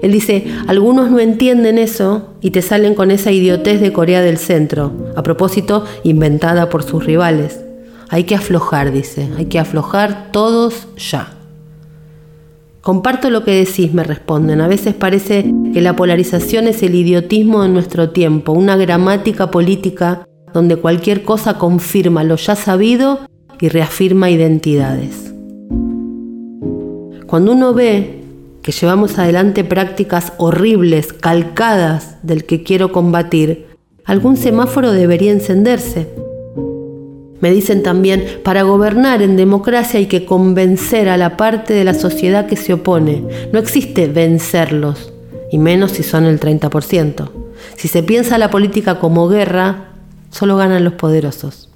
[0.00, 4.38] Él dice, algunos no entienden eso y te salen con esa idiotez de Corea del
[4.38, 7.60] Centro, a propósito, inventada por sus rivales.
[8.08, 11.41] Hay que aflojar, dice, hay que aflojar todos ya.
[12.82, 14.60] Comparto lo que decís, me responden.
[14.60, 20.26] A veces parece que la polarización es el idiotismo de nuestro tiempo, una gramática política
[20.52, 23.20] donde cualquier cosa confirma lo ya sabido
[23.60, 25.32] y reafirma identidades.
[27.28, 28.24] Cuando uno ve
[28.62, 33.66] que llevamos adelante prácticas horribles, calcadas del que quiero combatir,
[34.04, 36.08] algún semáforo debería encenderse.
[37.42, 41.92] Me dicen también, para gobernar en democracia hay que convencer a la parte de la
[41.92, 43.24] sociedad que se opone.
[43.52, 45.12] No existe vencerlos,
[45.50, 47.30] y menos si son el 30%.
[47.76, 49.88] Si se piensa la política como guerra,
[50.30, 51.68] solo ganan los poderosos.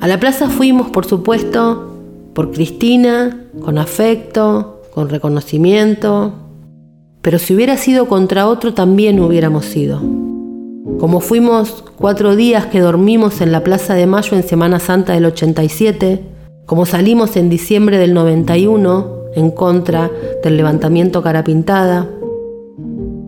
[0.00, 1.94] A la plaza fuimos, por supuesto,
[2.34, 6.34] por Cristina, con afecto, con reconocimiento,
[7.22, 10.02] pero si hubiera sido contra otro también hubiéramos ido.
[10.98, 15.26] Como fuimos cuatro días que dormimos en la Plaza de Mayo en Semana Santa del
[15.26, 16.22] 87,
[16.64, 20.10] como salimos en diciembre del 91 en contra
[20.42, 22.08] del levantamiento cara pintada,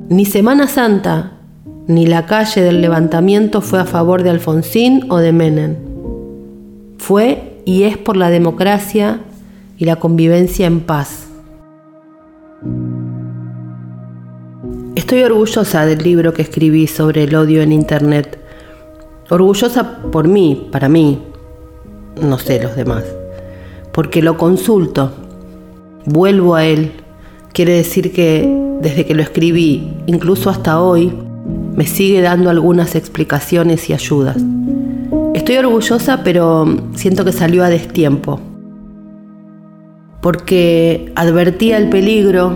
[0.08, 1.38] ni Semana Santa
[1.88, 5.76] ni la calle del levantamiento fue a favor de Alfonsín o de Menem.
[6.98, 9.20] Fue y es por la democracia
[9.78, 11.27] y la convivencia en paz.
[14.98, 18.36] Estoy orgullosa del libro que escribí sobre el odio en Internet.
[19.30, 21.20] Orgullosa por mí, para mí,
[22.20, 23.04] no sé los demás.
[23.92, 25.12] Porque lo consulto,
[26.04, 26.94] vuelvo a él.
[27.52, 31.12] Quiere decir que desde que lo escribí, incluso hasta hoy,
[31.76, 34.38] me sigue dando algunas explicaciones y ayudas.
[35.32, 38.40] Estoy orgullosa, pero siento que salió a destiempo.
[40.20, 42.52] Porque advertía el peligro,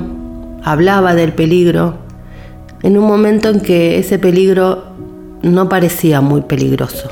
[0.65, 2.02] hablaba del peligro,
[2.83, 4.85] en un momento en que ese peligro
[5.43, 7.09] no parecía muy peligroso.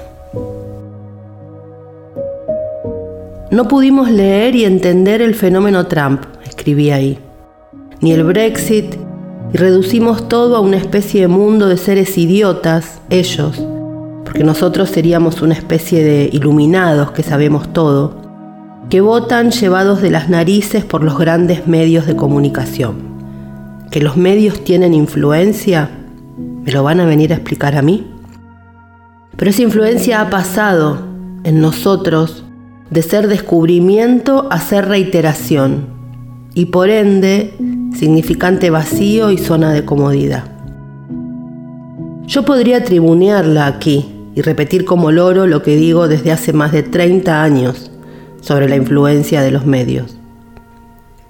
[3.50, 7.18] No pudimos leer y entender el fenómeno Trump, escribí ahí,
[8.00, 8.94] ni el Brexit,
[9.52, 13.60] y reducimos todo a una especie de mundo de seres idiotas, ellos,
[14.24, 18.14] porque nosotros seríamos una especie de iluminados que sabemos todo,
[18.88, 23.09] que votan llevados de las narices por los grandes medios de comunicación
[23.90, 25.90] que los medios tienen influencia,
[26.64, 28.06] ¿me lo van a venir a explicar a mí?
[29.36, 30.98] Pero esa influencia ha pasado
[31.44, 32.44] en nosotros
[32.90, 35.86] de ser descubrimiento a ser reiteración
[36.54, 37.54] y por ende
[37.94, 40.44] significante vacío y zona de comodidad.
[42.26, 46.82] Yo podría tribunearla aquí y repetir como loro lo que digo desde hace más de
[46.82, 47.90] 30 años,
[48.40, 50.16] sobre la influencia de los medios.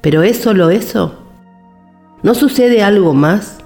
[0.00, 1.19] ¿Pero es solo eso?
[2.22, 3.58] ¿No sucede algo más?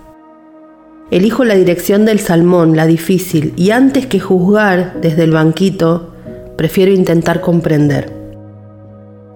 [1.11, 6.15] Elijo la dirección del salmón, la difícil, y antes que juzgar desde el banquito,
[6.57, 8.13] prefiero intentar comprender.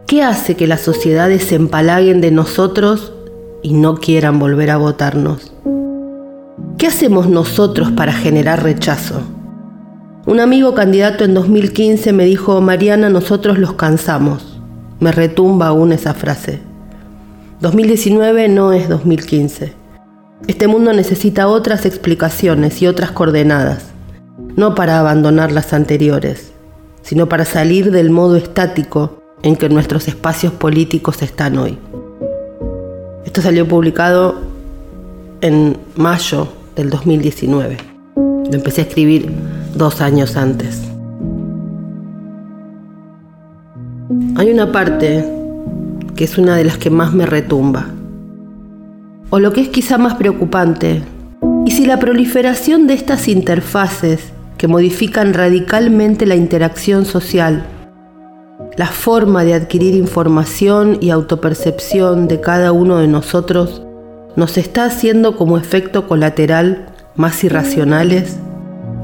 [0.07, 3.12] ¿Qué hace que las sociedades se empalaguen de nosotros
[3.61, 5.53] y no quieran volver a votarnos?
[6.79, 9.21] ¿Qué hacemos nosotros para generar rechazo?
[10.27, 14.61] Un amigo candidato en 2015 me dijo, Mariana, nosotros los cansamos.
[15.01, 16.68] Me retumba aún esa frase.
[17.61, 19.73] 2019 no es 2015.
[20.47, 23.87] Este mundo necesita otras explicaciones y otras coordenadas,
[24.55, 26.53] no para abandonar las anteriores,
[27.03, 31.77] sino para salir del modo estático en que nuestros espacios políticos están hoy.
[33.25, 34.37] Esto salió publicado
[35.41, 36.47] en mayo
[36.77, 37.77] del 2019.
[38.15, 39.33] Lo empecé a escribir
[39.75, 40.81] dos años antes.
[44.37, 45.38] Hay una parte
[46.19, 47.87] que es una de las que más me retumba.
[49.31, 51.01] O lo que es quizá más preocupante,
[51.64, 57.64] ¿y si la proliferación de estas interfaces que modifican radicalmente la interacción social,
[58.77, 63.83] la forma de adquirir información y autopercepción de cada uno de nosotros,
[64.35, 68.39] nos está haciendo como efecto colateral más irracionales,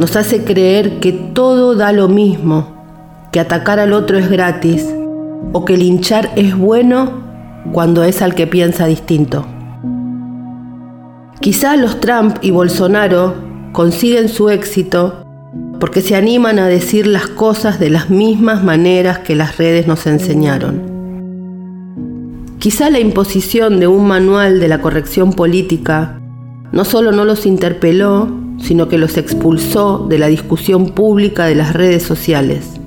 [0.01, 2.75] nos hace creer que todo da lo mismo,
[3.31, 4.85] que atacar al otro es gratis
[5.53, 7.23] o que linchar es bueno
[7.73, 9.47] cuando es al que piensa distinto.
[11.41, 13.35] Quizá los Trump y Bolsonaro
[13.73, 15.25] consiguen su éxito
[15.79, 20.07] porque se animan a decir las cosas de las mismas maneras que las redes nos
[20.07, 20.95] enseñaron.
[22.59, 26.19] Quizá la imposición de un manual de la corrección política
[26.73, 28.29] no solo no los interpeló,
[28.59, 32.81] sino que los expulsó de la discusión pública de las redes sociales.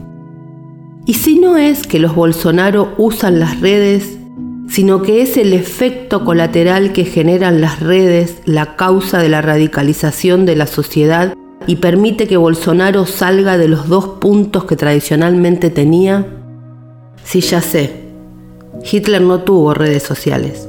[1.07, 4.17] ¿Y si no es que los Bolsonaro usan las redes,
[4.67, 10.45] sino que es el efecto colateral que generan las redes la causa de la radicalización
[10.45, 11.33] de la sociedad
[11.65, 16.27] y permite que Bolsonaro salga de los dos puntos que tradicionalmente tenía?
[17.23, 18.01] Sí, ya sé,
[18.83, 20.67] Hitler no tuvo redes sociales.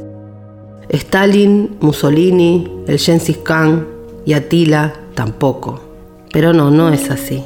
[0.88, 3.88] Stalin, Mussolini, el Genghis Khan
[4.24, 5.80] y Attila tampoco.
[6.32, 7.42] Pero no, no es así.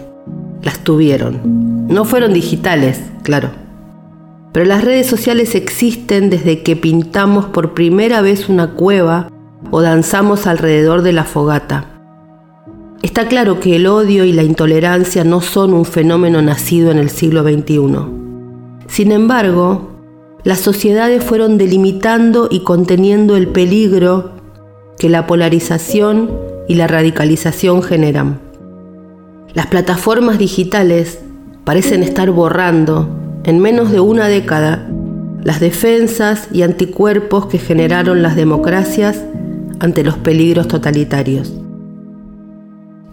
[0.62, 1.86] Las tuvieron.
[1.88, 3.50] No fueron digitales, claro.
[4.52, 9.28] Pero las redes sociales existen desde que pintamos por primera vez una cueva
[9.70, 11.86] o danzamos alrededor de la fogata.
[13.02, 17.10] Está claro que el odio y la intolerancia no son un fenómeno nacido en el
[17.10, 17.78] siglo XXI.
[18.86, 19.90] Sin embargo,
[20.44, 24.32] las sociedades fueron delimitando y conteniendo el peligro
[24.98, 26.30] que la polarización
[26.68, 28.51] y la radicalización generan.
[29.54, 31.18] Las plataformas digitales
[31.64, 33.08] parecen estar borrando,
[33.44, 34.88] en menos de una década,
[35.44, 39.22] las defensas y anticuerpos que generaron las democracias
[39.78, 41.52] ante los peligros totalitarios.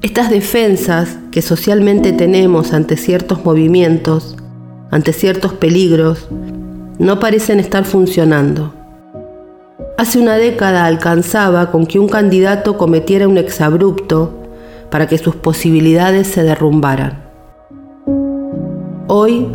[0.02, 4.38] Estas defensas que socialmente tenemos ante ciertos movimientos,
[4.92, 6.30] ante ciertos peligros,
[7.00, 8.74] no parecen estar funcionando.
[9.98, 14.39] Hace una década alcanzaba con que un candidato cometiera un exabrupto
[14.90, 17.30] para que sus posibilidades se derrumbaran.
[19.08, 19.48] Hoy,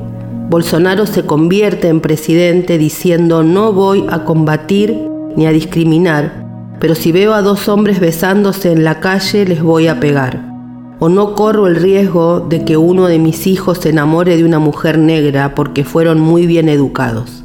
[0.51, 4.97] Bolsonaro se convierte en presidente diciendo no voy a combatir
[5.37, 9.87] ni a discriminar, pero si veo a dos hombres besándose en la calle les voy
[9.87, 10.53] a pegar.
[11.01, 14.59] O no corro el riesgo de que uno de mis hijos se enamore de una
[14.59, 17.45] mujer negra porque fueron muy bien educados.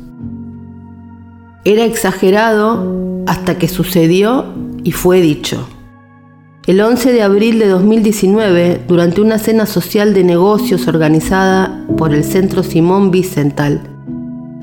[1.66, 4.46] Era exagerado hasta que sucedió
[4.84, 5.68] y fue dicho.
[6.70, 12.24] El 11 de abril de 2019, durante una cena social de negocios organizada por el
[12.24, 13.82] Centro Simón Wiesenthal,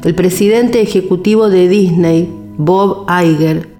[0.05, 3.71] el presidente ejecutivo de Disney, Bob Iger,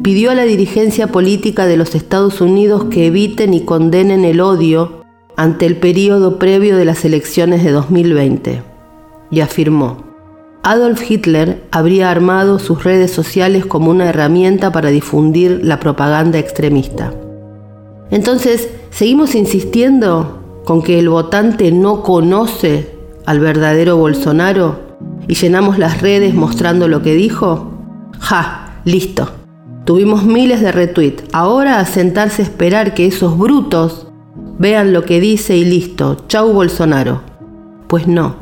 [0.00, 5.02] pidió a la dirigencia política de los Estados Unidos que eviten y condenen el odio
[5.34, 8.62] ante el periodo previo de las elecciones de 2020
[9.32, 10.04] y afirmó,
[10.62, 17.12] Adolf Hitler habría armado sus redes sociales como una herramienta para difundir la propaganda extremista.
[18.12, 22.94] Entonces, ¿seguimos insistiendo con que el votante no conoce
[23.24, 24.80] al verdadero Bolsonaro
[25.26, 27.72] y llenamos las redes mostrando lo que dijo?
[28.20, 28.80] ¡Ja!
[28.84, 29.30] Listo.
[29.86, 31.24] Tuvimos miles de retweets.
[31.32, 34.08] Ahora a sentarse a esperar que esos brutos
[34.58, 36.24] vean lo que dice y listo.
[36.28, 37.22] Chau Bolsonaro.
[37.88, 38.36] Pues no.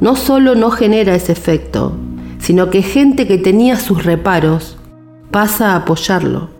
[0.00, 1.92] No solo no genera ese efecto,
[2.38, 4.78] sino que gente que tenía sus reparos
[5.30, 6.59] pasa a apoyarlo.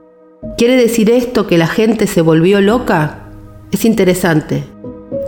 [0.57, 3.28] ¿Quiere decir esto que la gente se volvió loca?
[3.72, 4.64] Es interesante,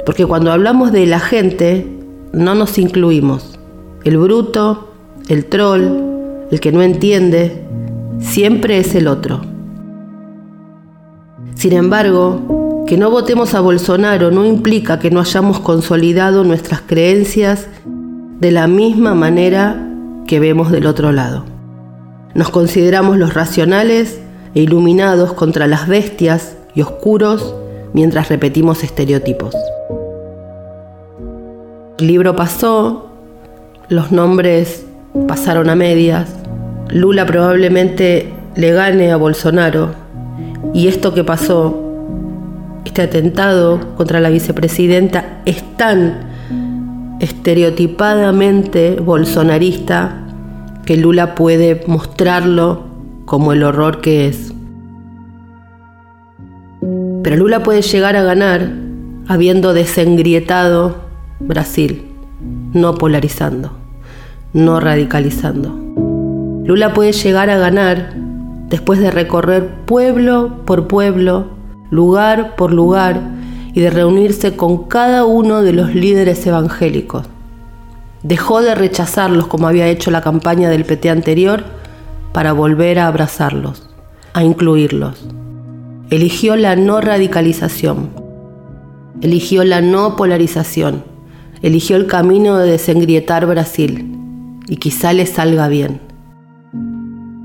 [0.06, 1.86] porque cuando hablamos de la gente
[2.32, 3.58] no nos incluimos.
[4.04, 4.88] el bruto,
[5.28, 5.82] el troll,
[6.50, 7.62] el que no entiende,
[8.20, 9.42] siempre es el otro.
[11.56, 17.68] Sin embargo, que no votemos a Bolsonaro no implica que no hayamos consolidado nuestras creencias
[18.40, 19.76] de la misma manera
[20.26, 21.44] que vemos del otro lado.
[22.34, 24.21] Nos consideramos los racionales
[24.54, 27.54] e iluminados contra las bestias y oscuros
[27.92, 29.54] mientras repetimos estereotipos.
[31.98, 33.10] El libro pasó,
[33.88, 34.84] los nombres
[35.28, 36.28] pasaron a medias,
[36.88, 39.90] Lula probablemente le gane a Bolsonaro
[40.74, 41.78] y esto que pasó,
[42.84, 46.32] este atentado contra la vicepresidenta es tan
[47.20, 50.26] estereotipadamente bolsonarista
[50.84, 52.91] que Lula puede mostrarlo
[53.24, 54.52] como el horror que es.
[57.22, 58.72] Pero Lula puede llegar a ganar
[59.28, 60.96] habiendo desengrietado
[61.40, 62.04] Brasil,
[62.72, 63.72] no polarizando,
[64.52, 65.68] no radicalizando.
[66.64, 68.14] Lula puede llegar a ganar
[68.68, 71.46] después de recorrer pueblo por pueblo,
[71.90, 73.20] lugar por lugar
[73.74, 77.26] y de reunirse con cada uno de los líderes evangélicos.
[78.22, 81.64] Dejó de rechazarlos como había hecho la campaña del PT anterior
[82.32, 83.88] para volver a abrazarlos,
[84.32, 85.26] a incluirlos.
[86.10, 88.10] Eligió la no radicalización,
[89.20, 91.04] eligió la no polarización,
[91.62, 94.16] eligió el camino de desengrietar Brasil
[94.66, 96.00] y quizá le salga bien.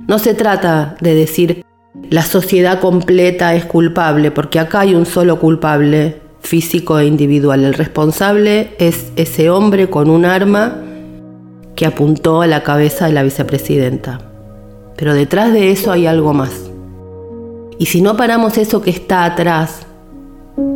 [0.08, 1.64] No se trata de decir
[2.10, 7.66] la sociedad completa es culpable, porque acá hay un solo culpable físico e individual.
[7.66, 10.82] El responsable es ese hombre con un arma
[11.76, 14.27] que apuntó a la cabeza de la vicepresidenta.
[14.98, 16.70] Pero detrás de eso hay algo más.
[17.80, 19.86] Y si no paramos eso que está atrás,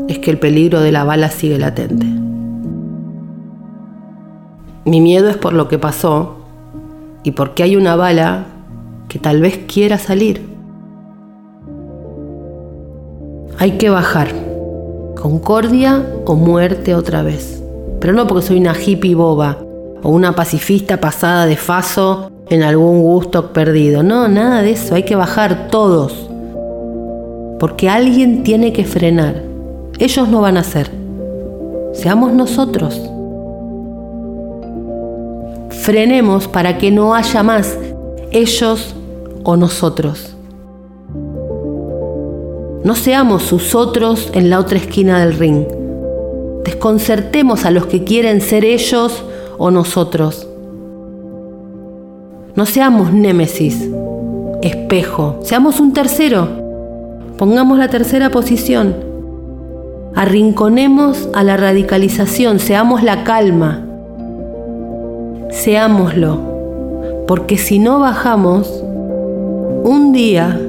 [0.07, 2.05] es que el peligro de la bala sigue latente.
[4.85, 6.37] Mi miedo es por lo que pasó
[7.23, 8.45] y porque hay una bala
[9.07, 10.47] que tal vez quiera salir.
[13.57, 14.29] Hay que bajar.
[15.19, 17.61] Concordia o muerte otra vez.
[17.99, 19.57] Pero no porque soy una hippie boba
[20.01, 24.03] o una pacifista pasada de faso en algún gusto perdido.
[24.03, 24.93] No, nada de eso.
[24.93, 26.29] Hay que bajar todos.
[27.59, 29.41] Porque alguien tiene que frenar.
[29.99, 30.91] Ellos no van a hacer.
[31.93, 33.01] Seamos nosotros.
[35.69, 37.77] Frenemos para que no haya más
[38.31, 38.95] ellos
[39.43, 40.35] o nosotros.
[42.83, 45.65] No seamos sus otros en la otra esquina del ring.
[46.65, 49.23] Desconcertemos a los que quieren ser ellos
[49.57, 50.47] o nosotros.
[52.55, 53.89] No seamos némesis,
[54.61, 56.49] espejo, seamos un tercero.
[57.37, 58.95] Pongamos la tercera posición.
[60.15, 63.85] Arrinconemos a la radicalización, seamos la calma.
[65.49, 68.83] Seámoslo, porque si no bajamos,
[69.83, 70.59] un día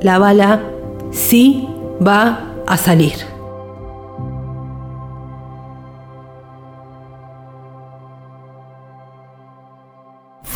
[0.00, 0.60] la bala
[1.10, 1.68] sí
[2.04, 3.29] va a salir.